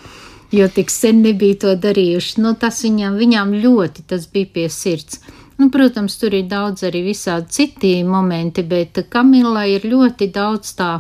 jo 0.52 0.68
tik 0.68 0.92
sen 0.92 1.22
nebija 1.22 1.60
to 1.66 1.74
darījuši. 1.82 2.40
Nu, 2.44 2.54
tas 2.60 2.84
viņām, 2.86 3.18
viņām 3.20 3.56
ļoti 3.64 4.06
tas 4.10 4.28
bija 4.32 4.52
pie 4.58 4.68
sirds. 4.72 5.20
Nu, 5.60 5.70
protams, 5.72 6.18
tur 6.20 6.36
ir 6.36 6.50
daudz 6.52 6.84
arī 6.88 7.06
visādi 7.06 7.54
citi 7.58 7.92
momenti, 8.04 8.64
bet 8.64 9.06
Kamilai 9.10 9.70
ir 9.78 9.88
ļoti 9.88 10.30
daudz 10.36 10.74
tā 10.80 10.92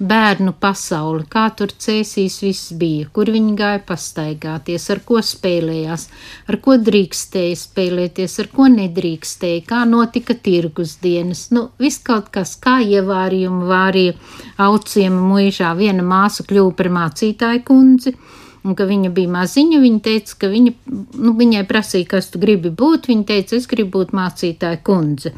bērnu 0.00 0.54
pasauli, 0.60 1.26
kā 1.28 1.44
tur 1.56 1.72
cēsīs 1.76 2.38
viss 2.42 2.72
bija, 2.80 3.08
kur 3.12 3.30
viņi 3.32 3.52
gāja 3.58 3.82
pastaigāties, 3.86 4.88
ar 4.94 5.02
ko 5.06 5.20
spēlējās, 5.24 6.06
ar 6.48 6.58
ko 6.64 6.76
drīkstēja 6.80 7.58
spēlēties, 7.60 8.38
ar 8.40 8.50
ko 8.54 8.68
nedrīkstēja, 8.72 9.64
kā 9.68 9.84
notika 9.88 10.34
tirgus 10.34 10.96
dienas, 11.02 11.48
nu, 11.54 11.68
viss 11.80 12.00
kaut 12.06 12.32
kas, 12.32 12.56
kā 12.60 12.78
ievārījumu 12.80 13.68
vārīja 13.68 14.16
auciem 14.64 15.20
muižā. 15.30 15.74
Viena 15.76 16.04
māsa 16.06 16.46
kļuva 16.48 16.76
par 16.78 16.92
mācītāju 16.96 17.64
kundzi, 17.68 18.16
un 18.64 18.76
ka 18.76 18.86
viņa 18.88 19.12
bija 19.14 19.32
maziņa. 19.36 19.80
Viņa 19.84 20.04
teica, 20.04 20.36
ka 20.42 20.50
viņa, 20.52 20.74
nu, 21.20 21.34
viņai 21.38 21.64
prasīja, 21.68 22.08
kas 22.16 22.30
tu 22.32 22.40
gribi 22.42 22.72
būt. 22.72 23.08
Viņa 23.10 23.26
teica, 23.28 23.56
es 23.60 23.68
gribu 23.70 24.00
būt 24.00 24.14
mācītāja 24.16 24.80
kundze. 24.86 25.34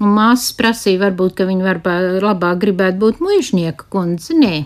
Un 0.00 0.14
māsas 0.16 0.54
prasīja, 0.56 1.02
varbūt, 1.02 1.36
ka 1.38 1.46
viņa 1.48 1.66
varbūt 1.66 2.24
labāk 2.24 2.60
gribētu 2.62 3.00
būt 3.02 3.20
mužnieka 3.24 3.88
kundze. 3.92 4.36
Nē, 4.38 4.62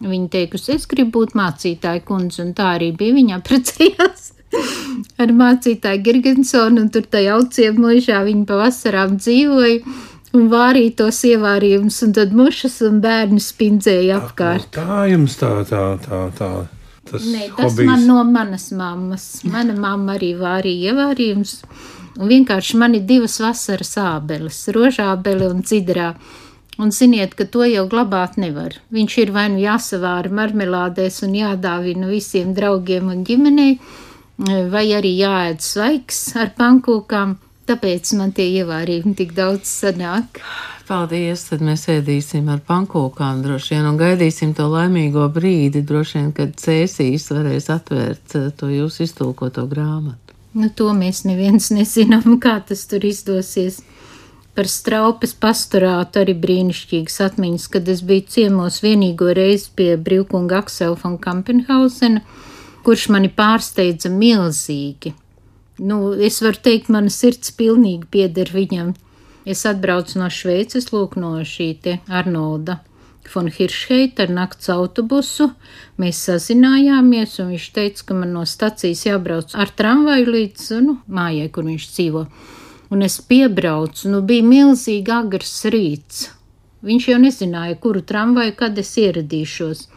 viņa 0.00 0.28
teikusi, 0.32 0.78
es 0.78 0.88
gribu 0.88 1.20
būt 1.20 1.36
mācītāja 1.38 2.04
kundze, 2.08 2.42
un 2.46 2.54
tā 2.56 2.74
arī 2.78 2.90
bija. 2.96 3.16
Viņa 3.18 3.40
precējās 3.44 4.30
ar 5.22 5.34
mācītāju 5.42 6.04
Girgensonu, 6.06 6.86
un 6.86 6.92
tur 6.94 7.04
tajā 7.10 7.36
auciem 7.36 7.82
mužā 7.84 8.22
viņa 8.28 8.48
pavasarām 8.48 9.18
dzīvoja 9.20 9.82
un 10.36 10.48
vārīja 10.52 10.96
tos 11.02 11.20
ievārījumus, 11.28 12.00
un 12.04 12.16
tad 12.16 12.34
mušas 12.36 12.80
un 12.88 12.98
bērni 13.04 13.40
spindzēja 13.44 14.18
apkārt. 14.22 14.72
Tā 14.76 15.04
jums 15.12 15.36
tā, 15.40 15.52
tā, 15.68 15.84
tā, 16.04 16.24
tā 16.38 16.52
tas, 17.10 17.24
Nē, 17.26 17.48
tas 17.56 17.72
hobijs. 17.72 17.86
man 17.88 18.06
no 18.06 18.24
manas 18.24 18.70
mammas. 18.72 19.28
Mana 19.44 19.74
mamma 19.74 20.16
arī 20.18 20.32
vārīja 20.38 20.92
ievārījumus. 20.92 21.54
Un 22.18 22.28
vienkārši 22.32 22.76
man 22.80 22.94
ir 22.98 23.04
divas 23.06 23.38
vasaras 23.40 23.94
ābeles, 24.02 24.58
rožābele 24.74 25.48
un 25.52 25.62
cidrā. 25.62 26.14
Un 26.78 26.90
ziniet, 26.94 27.34
ka 27.34 27.44
to 27.44 27.64
jau 27.66 27.86
glabāt 27.90 28.36
nevar. 28.38 28.76
Viņš 28.94 29.18
ir 29.22 29.32
vai 29.34 29.48
nu 29.50 29.58
jāsavāra 29.62 30.30
marmelādēs 30.30 31.22
un 31.26 31.34
jādāvina 31.34 32.06
visiem 32.10 32.52
draugiem 32.54 33.08
un 33.10 33.24
ģimenei, 33.26 33.78
vai 34.70 34.84
arī 34.94 35.16
jāēd 35.18 35.62
svaigs 35.64 36.20
ar 36.38 36.52
pankūkām. 36.58 37.36
Tāpēc 37.68 38.14
man 38.16 38.30
tie 38.32 38.46
ievārījumi 38.62 39.12
tik 39.18 39.34
daudz 39.36 39.68
sanāk. 39.68 40.40
Paldies, 40.88 41.42
tad 41.50 41.60
mēs 41.60 41.82
ēdīsim 41.92 42.46
ar 42.48 42.62
pankūkām 42.64 43.42
droši 43.44 43.74
vien 43.74 43.88
un 43.90 43.98
gaidīsim 44.00 44.54
to 44.56 44.64
laimīgo 44.72 45.26
brīdi, 45.34 45.82
droši 45.84 46.16
vien, 46.16 46.30
kad 46.32 46.54
cēsīs 46.56 47.28
varēs 47.34 47.68
atvērt 47.74 48.38
eh, 48.40 48.48
to 48.56 48.70
jūsu 48.72 49.04
iztulkoto 49.04 49.66
grāmatu. 49.68 50.32
Nu, 50.56 50.70
to 50.72 50.88
mēs 50.96 51.26
neviens 51.28 51.68
nezinām, 51.76 52.38
kā 52.40 52.56
tas 52.64 52.86
tur 52.88 53.04
izdosies. 53.04 53.82
Par 54.56 54.66
straupes 54.72 55.36
pasturātu 55.38 56.24
arī 56.24 56.32
brīnišķīgas 56.40 57.20
atmiņas, 57.28 57.68
kad 57.76 57.92
es 57.92 58.00
biju 58.02 58.24
ciemos 58.32 58.80
vienīgo 58.82 59.28
reizi 59.36 59.68
pie 59.76 59.92
brīvkunga 60.00 60.64
Aksela 60.64 60.96
von 60.98 61.20
Kampenhausena, 61.20 62.24
kurš 62.82 63.10
mani 63.12 63.28
pārsteidza 63.28 64.08
milzīgi. 64.10 65.12
Nu, 65.78 66.12
es 66.14 66.40
varu 66.42 66.58
teikt, 66.62 66.90
mana 66.90 67.10
sirds 67.10 67.52
pilnīgi 67.54 68.08
pieder 68.10 68.50
viņam. 68.50 68.94
Es 69.48 69.64
atbraucu 69.66 70.18
no 70.18 70.28
Šveices, 70.28 70.90
lūk, 70.92 71.16
no 71.16 71.36
šī 71.46 71.72
Arnolda 72.08 72.80
von 73.34 73.48
Hiršheita 73.48 74.22
ar 74.26 74.32
nakts 74.32 74.70
autobusu. 74.72 75.50
Mēs 76.00 76.20
sazinājāmies, 76.28 77.38
un 77.42 77.52
viņš 77.52 77.66
teica, 77.76 78.06
ka 78.08 78.16
man 78.16 78.32
no 78.36 78.44
stacijas 78.48 79.04
jābrauc 79.06 79.54
ar 79.54 79.72
tramvaju 79.80 80.32
līdz 80.34 80.70
nu, 80.86 80.98
mājai, 81.06 81.50
kur 81.52 81.68
viņš 81.68 81.88
dzīvo. 81.92 82.24
Un 82.94 83.04
es 83.04 83.18
piebraucu, 83.20 84.08
nu 84.12 84.22
bija 84.24 84.46
milzīgi 84.46 85.12
agrs 85.12 85.56
rīts. 85.68 86.28
Viņš 86.88 87.08
jau 87.10 87.18
nezināja, 87.20 87.76
kuru 87.82 88.04
tramvaju, 88.06 88.54
kad 88.56 88.78
es 88.78 88.94
ieradīšos. 89.00 89.88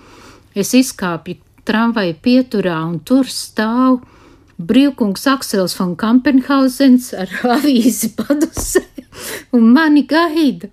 Es 0.58 0.74
izkāpu 0.76 1.38
tramvaju 1.67 2.17
pieturā, 2.26 2.82
un 2.89 3.00
tur 3.00 3.30
stāv 3.32 4.02
brīvkungs 4.67 5.28
Aksels 5.32 5.76
von 5.80 5.95
Kampenhausens 6.00 7.12
ar 7.17 7.32
avīzi 7.58 8.13
padusē 8.17 8.86
un 9.58 9.71
mani 9.76 10.06
gaida. 10.08 10.71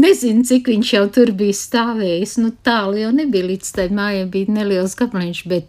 Nezinu, 0.00 0.44
cik 0.46 0.70
viņš 0.70 0.90
jau 0.94 1.04
tur 1.12 1.32
bija 1.36 1.56
stāvējis. 1.56 2.36
Nu, 2.40 2.52
tālu 2.64 3.00
jau 3.02 3.10
nebija 3.12 3.48
līdz 3.48 3.72
tai 3.76 3.88
mājai, 3.92 4.26
bija 4.32 4.54
neliels 4.54 4.94
kapliņš, 4.96 5.40
bet 5.50 5.66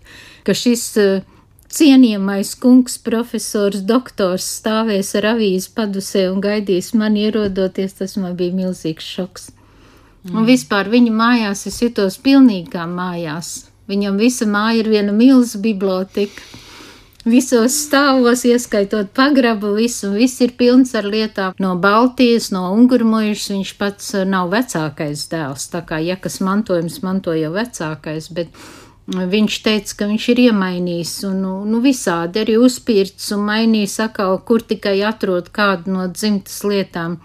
ka 0.48 0.56
šis 0.56 0.84
uh, 1.02 1.24
cienījamais 1.72 2.54
kungs, 2.62 2.98
profesors, 3.02 3.82
doktors 3.88 4.46
stāvēs 4.60 5.14
ar 5.20 5.32
avīzi 5.34 5.72
padusē 5.76 6.28
un 6.32 6.40
gaidīs 6.44 6.94
mani 6.98 7.26
ierodoties, 7.28 7.98
tas 8.00 8.18
man 8.20 8.38
bija 8.40 8.56
milzīgs 8.56 9.08
šoks. 9.18 9.50
Mm. 10.22 10.38
Un 10.38 10.48
vispār 10.48 10.92
viņa 10.92 11.14
mājās 11.18 11.66
es 11.72 11.82
jutos 11.82 12.20
pilnīgi 12.22 12.70
kā 12.76 12.86
mājās. 12.90 13.72
Viņam 13.90 14.20
visa 14.22 14.46
māja 14.48 14.84
ir 14.84 14.92
viena 14.92 15.16
milza 15.16 15.60
biblioteka. 15.60 16.44
Visos 17.26 17.76
stāvos, 17.86 18.44
ieskaitot 18.48 19.12
pagrabu, 19.16 19.76
visu, 19.78 20.12
viss 20.16 20.42
ir 20.42 20.56
pilns 20.58 20.96
ar 20.98 21.06
lietām. 21.06 21.56
No 21.62 21.76
Baltijas, 21.82 22.50
no 22.54 22.72
Ungurmuļas 22.76 23.50
viņš 23.54 23.74
pats 23.78 24.14
nav 24.26 24.52
vecākais 24.54 25.28
dēls, 25.32 25.70
tā 25.74 25.84
kā 25.86 26.02
ja 26.02 26.18
kas 26.18 26.40
mantojums 26.42 27.02
mantoja 27.06 27.52
vecākais, 27.54 28.32
bet 28.34 28.50
viņš 29.12 29.60
teica, 29.66 29.96
ka 30.00 30.08
viņš 30.10 30.28
ir 30.34 30.42
iemainījis 30.48 31.14
un 31.30 31.38
nu, 31.44 31.54
nu, 31.68 31.82
visādi 31.84 32.42
arī 32.44 32.58
uzpirts 32.62 33.32
un 33.36 33.46
mainījis 33.50 34.00
atkal, 34.08 34.40
kur 34.46 34.62
tikai 34.62 35.02
atrod 35.06 35.52
kādu 35.54 35.92
no 35.92 36.08
dzimtas 36.08 36.62
lietām. 36.64 37.20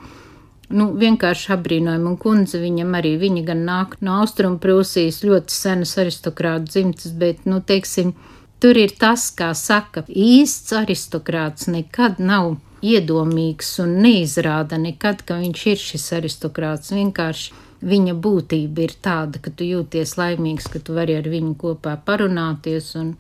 Nu, 0.67 0.89
vienkārši 0.99 1.53
apbrīnojami, 1.55 2.09
un 2.11 2.17
kundze 2.19 2.59
viņam 2.59 2.97
arī, 2.99 3.13
viņa 3.21 3.43
gan 3.47 3.61
nāk 3.69 3.93
no 4.03 4.17
Austrumprūsijas, 4.25 5.21
ļoti 5.23 5.55
senas 5.55 5.93
aristokrāta 6.03 6.67
dzimtas, 6.67 7.13
bet, 7.15 7.45
nu, 7.47 7.61
teiksim, 7.63 8.17
Tur 8.57 8.79
ir 8.81 8.95
tas, 8.97 9.29
kā 9.37 9.51
saka, 9.53 10.07
īsts 10.09 10.73
aristokrāts 10.79 11.69
nekad 11.69 12.17
nav 12.17 12.55
iedomīgs 12.81 13.75
un 13.85 13.99
neizrāda 14.01 14.79
nekad, 14.81 15.21
ka 15.29 15.37
viņš 15.43 15.65
ir 15.73 15.83
šis 15.83 16.07
aristokrāts. 16.17 16.95
Vienkārši 16.97 17.53
viņa 17.85 18.15
būtība 18.17 18.87
ir 18.87 18.95
tāda, 19.05 19.43
ka 19.45 19.53
tu 19.53 19.69
jūties 19.69 20.17
laimīgs, 20.17 20.71
ka 20.73 20.81
tu 20.81 20.97
vari 20.97 21.19
ar 21.19 21.29
viņu 21.29 21.53
kopā 21.61 21.99
parunāties 22.07 22.95
un, 22.97 23.13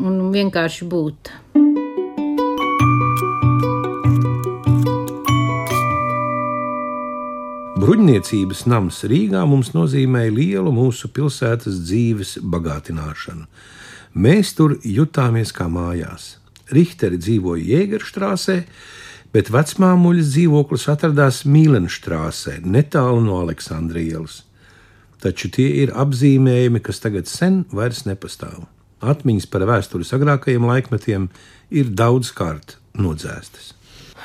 un 0.00 0.18
vienkārši 0.32 0.88
būt. 0.88 1.32
Bruņniecības 7.82 8.64
nams 8.70 9.04
Rīgā 9.10 9.44
mums 9.44 9.74
nozīmēja 9.76 10.32
lielu 10.32 10.72
mūsu 10.72 11.12
pilsētas 11.12 11.80
dzīves 11.84 12.36
bagātināšanu. 12.40 13.48
Mēs 14.12 14.52
tur 14.58 14.76
jutāmies 14.84 15.54
kā 15.56 15.68
mājās. 15.72 16.36
Richteri 16.72 17.16
dzīvoja 17.20 17.64
Jēgerštrāsē, 17.64 18.56
bet 19.32 19.48
vecmāmuļas 19.52 20.32
dzīvoklis 20.34 20.88
atradās 20.92 21.42
Mīlenštrāsē, 21.48 22.58
netālu 22.64 23.22
no 23.24 23.40
Aleksandrijas. 23.40 24.42
Taču 25.22 25.48
tie 25.54 25.68
ir 25.84 25.94
apzīmējumi, 25.96 26.82
kas 26.84 27.00
tagad 27.00 27.28
sen 27.30 27.62
vairs 27.72 28.04
nepastāv. 28.08 28.66
Atmiņas 29.02 29.48
par 29.50 29.64
vēstures 29.66 30.12
agrākajiem 30.14 30.66
laikmetiem 30.68 31.28
ir 31.70 31.92
daudzkārt 31.96 32.76
nodzēstas. 32.98 33.72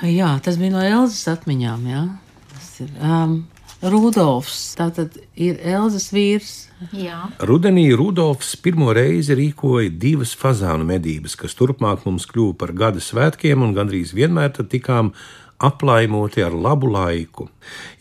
Jā, 0.04 0.36
tas 0.44 0.60
bija 0.60 0.76
no 0.76 0.84
Elzas 0.84 1.24
atmiņām. 1.32 1.86
Jā. 1.90 2.04
Tas 2.52 2.68
ir 2.84 2.92
um, 3.02 3.40
Rudolfs. 3.82 4.74
Tātad 4.78 5.20
ir 5.38 5.60
Elzas 5.62 6.10
vīrs. 6.14 6.54
Jā. 6.94 7.28
Rudenī 7.46 7.90
Rudolfs 7.98 8.56
pirmo 8.62 8.90
reizi 8.96 9.38
rīkoja 9.38 9.92
divas 9.94 10.34
fazānu 10.38 10.88
medības, 10.88 11.38
kas 11.38 11.58
turpmāk 11.58 12.06
mums 12.06 12.26
kļuva 12.30 12.58
par 12.58 12.74
gada 12.78 13.02
svētkiem 13.04 13.62
un 13.62 13.76
gandrīz 13.78 14.16
vienmēr 14.18 14.56
tikām 14.58 15.14
aplaimoti 15.58 16.44
ar 16.46 16.54
labu 16.54 16.90
laiku. 16.94 17.48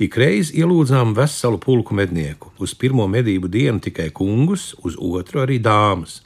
Ikreiz 0.01 0.53
ielūdzām 0.53 1.15
veselu 1.17 1.61
pulku 1.61 1.97
mednieku. 1.97 2.53
Uz 2.61 2.75
pirmo 2.77 3.07
medību 3.09 3.49
dienu 3.49 3.81
tikai 3.81 4.11
kungus, 4.17 4.75
uz 4.85 4.97
otru 4.97 5.45
arī 5.45 5.61
dāmas. 5.61 6.21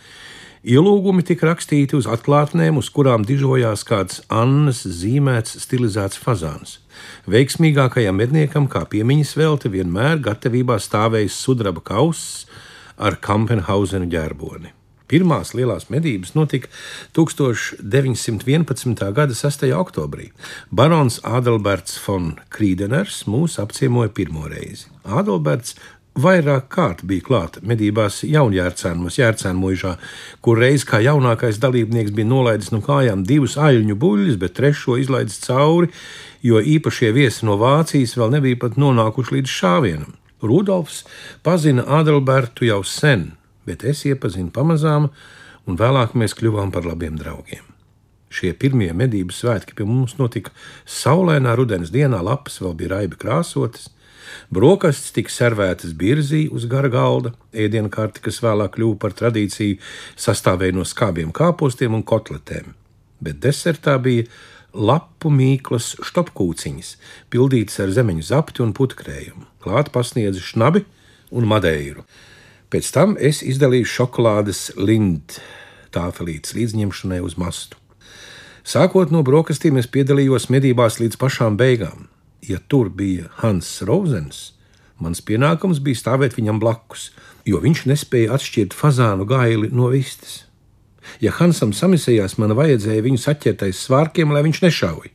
Ielūgumi 0.60 1.22
tika 1.24 1.46
rakstīti 1.48 1.96
uz 1.96 2.04
atklātnēm, 2.04 2.76
uz 2.76 2.90
kurām 2.92 3.22
dižojās 3.24 3.80
kāds 3.88 4.18
Annas 4.28 4.82
zīmēts 4.84 5.54
stilizēts 5.62 6.20
fazāns. 6.20 6.74
Veiksmīgākajam 7.32 8.18
medniekam, 8.20 8.66
kā 8.68 8.82
piemiņas 8.92 9.32
velte, 9.40 9.70
vienmēr 9.72 10.20
gatavībā 10.20 10.76
stāvējis 10.76 11.38
sudraba 11.46 11.80
kauss 11.80 12.44
ar 13.00 13.16
Kampenhausenu 13.24 14.10
ģerboni. 14.12 14.74
Pirmās 15.08 15.54
lielās 15.56 15.88
medības 15.88 16.34
notika 16.36 16.68
1911. 17.16 19.00
gada 19.16 19.34
6. 19.34 19.64
oktobrī. 19.74 20.28
Barons 20.68 21.22
Ādalberts 21.24 21.96
von 22.04 22.34
Krīdeners 22.52 23.24
mūs 23.24 23.56
apciemoja 23.64 24.12
pirmo 24.12 24.44
reizi. 24.52 24.92
Ādalberts 25.08 25.74
vairāk 26.18 26.68
kārt 26.72 27.02
bija 27.06 27.24
klāta 27.26 27.62
medībās 27.62 28.22
jaunjērcēnos, 28.26 29.18
jērcēnmuižā, 29.20 29.94
kur 30.42 30.58
reiz 30.58 30.84
kā 30.88 31.00
jaunākais 31.04 31.60
dalībnieks 31.62 32.14
bija 32.16 32.28
nolaidis 32.28 32.72
no 32.74 32.80
kājām 32.84 33.24
divus 33.26 33.56
aļņu 33.60 33.96
buļļus, 34.00 34.38
bet 34.40 34.56
trešo 34.58 34.98
izlaidis 35.00 35.40
cauri, 35.44 35.90
jo 36.42 36.60
īpašie 36.60 37.12
viesi 37.16 37.46
no 37.46 37.56
Vācijas 37.60 38.16
vēl 38.18 38.34
nebija 38.36 38.60
pat 38.60 38.78
nonākuši 38.80 39.38
līdz 39.38 39.56
šāvienam. 39.56 40.14
Rudolfs 40.42 41.04
pazina 41.44 41.84
Adalbertu 42.00 42.64
jau 42.64 42.80
sen, 42.84 43.32
bet 43.68 43.84
es 43.84 44.06
iepazinu 44.08 44.50
pamazām, 44.54 45.10
un 45.68 45.76
vēlāk 45.76 46.16
mēs 46.16 46.34
kļuvām 46.38 46.72
par 46.72 46.88
labiem 46.88 47.18
draugiem. 47.20 47.66
Šie 48.30 48.52
pirmie 48.54 48.92
medību 48.94 49.34
svētki 49.34 49.74
pie 49.74 49.84
mums 49.84 50.14
notika 50.18 50.52
saulainā 50.86 51.56
rudens 51.58 51.90
dienā, 51.90 52.22
lapas 52.22 52.60
vēl 52.62 52.76
bija 52.78 52.94
raibi 52.94 53.18
krāsotas, 53.18 53.88
Brokastis 54.50 55.14
tika 55.16 55.32
servētas 55.32 55.94
birzī 55.98 56.46
uz 56.52 56.66
gara 56.70 56.90
galda, 56.92 57.34
ēdienkarte, 57.52 58.22
kas 58.24 58.40
vēlāk 58.44 58.76
kļuva 58.76 58.98
par 59.02 59.16
tradīciju, 59.18 59.78
sastāvēja 60.20 60.76
no 60.78 60.86
skābiem 60.88 61.32
kāpostiem 61.36 61.94
un 61.98 62.06
kotletēm, 62.06 62.74
bet 63.22 63.40
desertā 63.44 63.96
bija 64.02 64.28
lapu 64.74 65.30
mīklas 65.34 65.96
stopkūciņas, 66.06 66.94
pildītas 67.30 67.80
ar 67.82 67.94
zemeņu 67.94 68.26
zapti 68.26 68.62
un 68.64 68.74
putkrējumu. 68.76 69.46
Klāt 69.62 69.90
pasniedza 69.94 70.42
šnabi 70.44 70.84
un 71.34 71.48
madeiru. 71.50 72.06
Pēc 72.70 72.92
tam 72.94 73.16
es 73.18 73.42
izdalīju 73.42 73.88
šokolādes 73.90 74.70
lindu 74.78 75.42
tāfelītes 75.90 76.54
līdzņemšanai 76.54 77.18
uz 77.26 77.34
mastu. 77.38 77.78
Sākot 78.62 79.10
no 79.10 79.24
brokastīm, 79.26 79.80
es 79.80 79.88
piedalījos 79.90 80.50
medībās 80.52 81.00
līdz 81.02 81.18
pašām 81.18 81.56
beigām 81.58 82.06
ja 82.46 82.58
tur 82.68 82.90
bija 82.90 83.30
Hans 83.40 83.80
Rozens, 83.86 84.52
mans 85.00 85.22
pienākums 85.24 85.80
bija 85.84 86.00
stāvēt 86.00 86.36
viņam 86.38 86.60
blakus, 86.62 87.10
jo 87.48 87.60
viņš 87.62 87.86
nespēja 87.90 88.34
atšķirt 88.36 88.76
fazānu 88.76 89.26
gaili 89.28 89.70
no 89.72 89.90
vistas. 89.92 90.44
Ja 91.20 91.32
Hansam 91.34 91.72
samisējās, 91.74 92.36
man 92.38 92.54
vajadzēja 92.56 93.04
viņu 93.06 93.20
saķert 93.20 93.64
aiz 93.66 93.80
svārkiem, 93.80 94.32
lai 94.34 94.44
viņš 94.46 94.62
nešauj. 94.66 95.10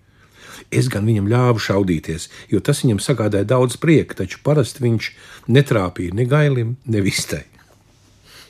Es 0.73 0.89
gan 0.91 1.05
viņam 1.05 1.29
ļāvu 1.29 1.61
šaudīties, 1.61 2.29
jo 2.49 2.59
tas 2.59 2.81
viņam 2.83 2.99
sagādāja 3.03 3.47
daudz 3.47 3.77
prieka, 3.79 4.17
taču 4.17 4.41
parasti 4.43 4.83
viņš 4.83 5.11
netrāpīja 5.47 6.17
ne 6.17 6.25
gailim, 6.29 6.77
ne 6.89 7.03
vistai. 7.05 7.45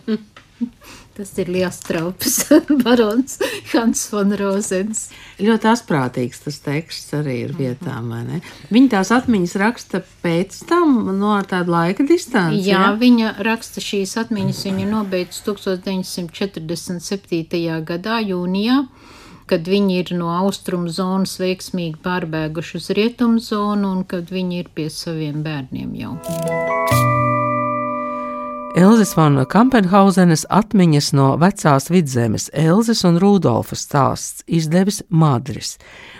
Tas 1.16 1.30
ir 1.40 1.48
liels 1.48 1.78
traups, 1.80 2.52
barons 2.84 3.40
Hans 3.72 4.12
von 4.12 4.36
Rozens. 4.36 5.08
Ļoti 5.40 5.70
asprātīgs 5.72 6.44
tas 6.44 6.60
teksts 6.66 7.14
arī 7.16 7.38
ir 7.46 7.54
vietām, 7.56 8.12
vai 8.12 8.28
ne? 8.28 8.42
Viņa 8.76 8.90
tās 8.98 9.12
atmiņas 9.16 9.56
raksta 9.62 10.04
pēc 10.26 10.58
tam, 10.68 11.16
no 11.16 11.32
tāda 11.48 11.72
laika 11.72 12.04
distances. 12.04 12.68
Jā, 12.68 12.84
ja? 12.90 12.92
viņa 13.00 13.40
raksta 13.48 13.80
šīs 13.84 14.18
atmiņas, 14.26 14.60
viņa 14.68 14.86
nobeidz 14.92 15.40
1947. 15.48 16.68
gadā, 17.88 18.20
jūnijā 18.20 18.84
kad 19.46 19.68
viņi 19.70 20.00
ir 20.02 20.14
no 20.18 20.32
austrumu 20.34 20.90
zonas 20.90 21.38
veiksmīgi 21.42 22.02
pārbēguši 22.06 22.82
uz 22.82 22.90
rietumu 22.98 23.40
zonu 23.40 23.94
un 23.94 24.04
kad 24.10 24.34
viņi 24.34 24.64
ir 24.64 24.74
pie 24.74 24.90
saviem 24.90 25.46
bērniem 25.46 25.96
jau. 26.02 26.18
Elzas 28.76 29.14
van 29.16 29.38
Kampenhausenes 29.48 30.42
atmiņas 30.52 31.14
no 31.16 31.30
vecās 31.40 31.86
vidzemes 31.88 32.50
Elzas 32.52 33.06
un 33.08 33.16
Rudolfa 33.24 33.78
stāsts 33.80 34.44
izdevis 34.52 34.98
Madris. 35.08 35.78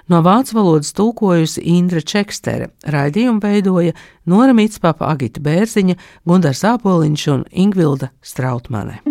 No 0.08 0.22
vācu 0.24 0.56
valodas 0.56 0.94
tulkojusi 0.96 1.66
Indra 1.76 2.00
Čekstere, 2.00 2.70
raidījumu 2.88 3.44
veidoja 3.44 3.92
Nora 4.24 4.56
Mitspapa, 4.56 5.10
Agita 5.12 5.44
Bērziņa, 5.44 5.98
Gundars 6.24 6.64
Āpoliņš 6.64 7.28
un 7.34 7.44
Ingvilda 7.52 8.14
Strautmane. 8.24 9.02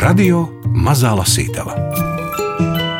Radio 0.00 0.46
Mazā 0.72 1.12
Lasītava 1.20 2.03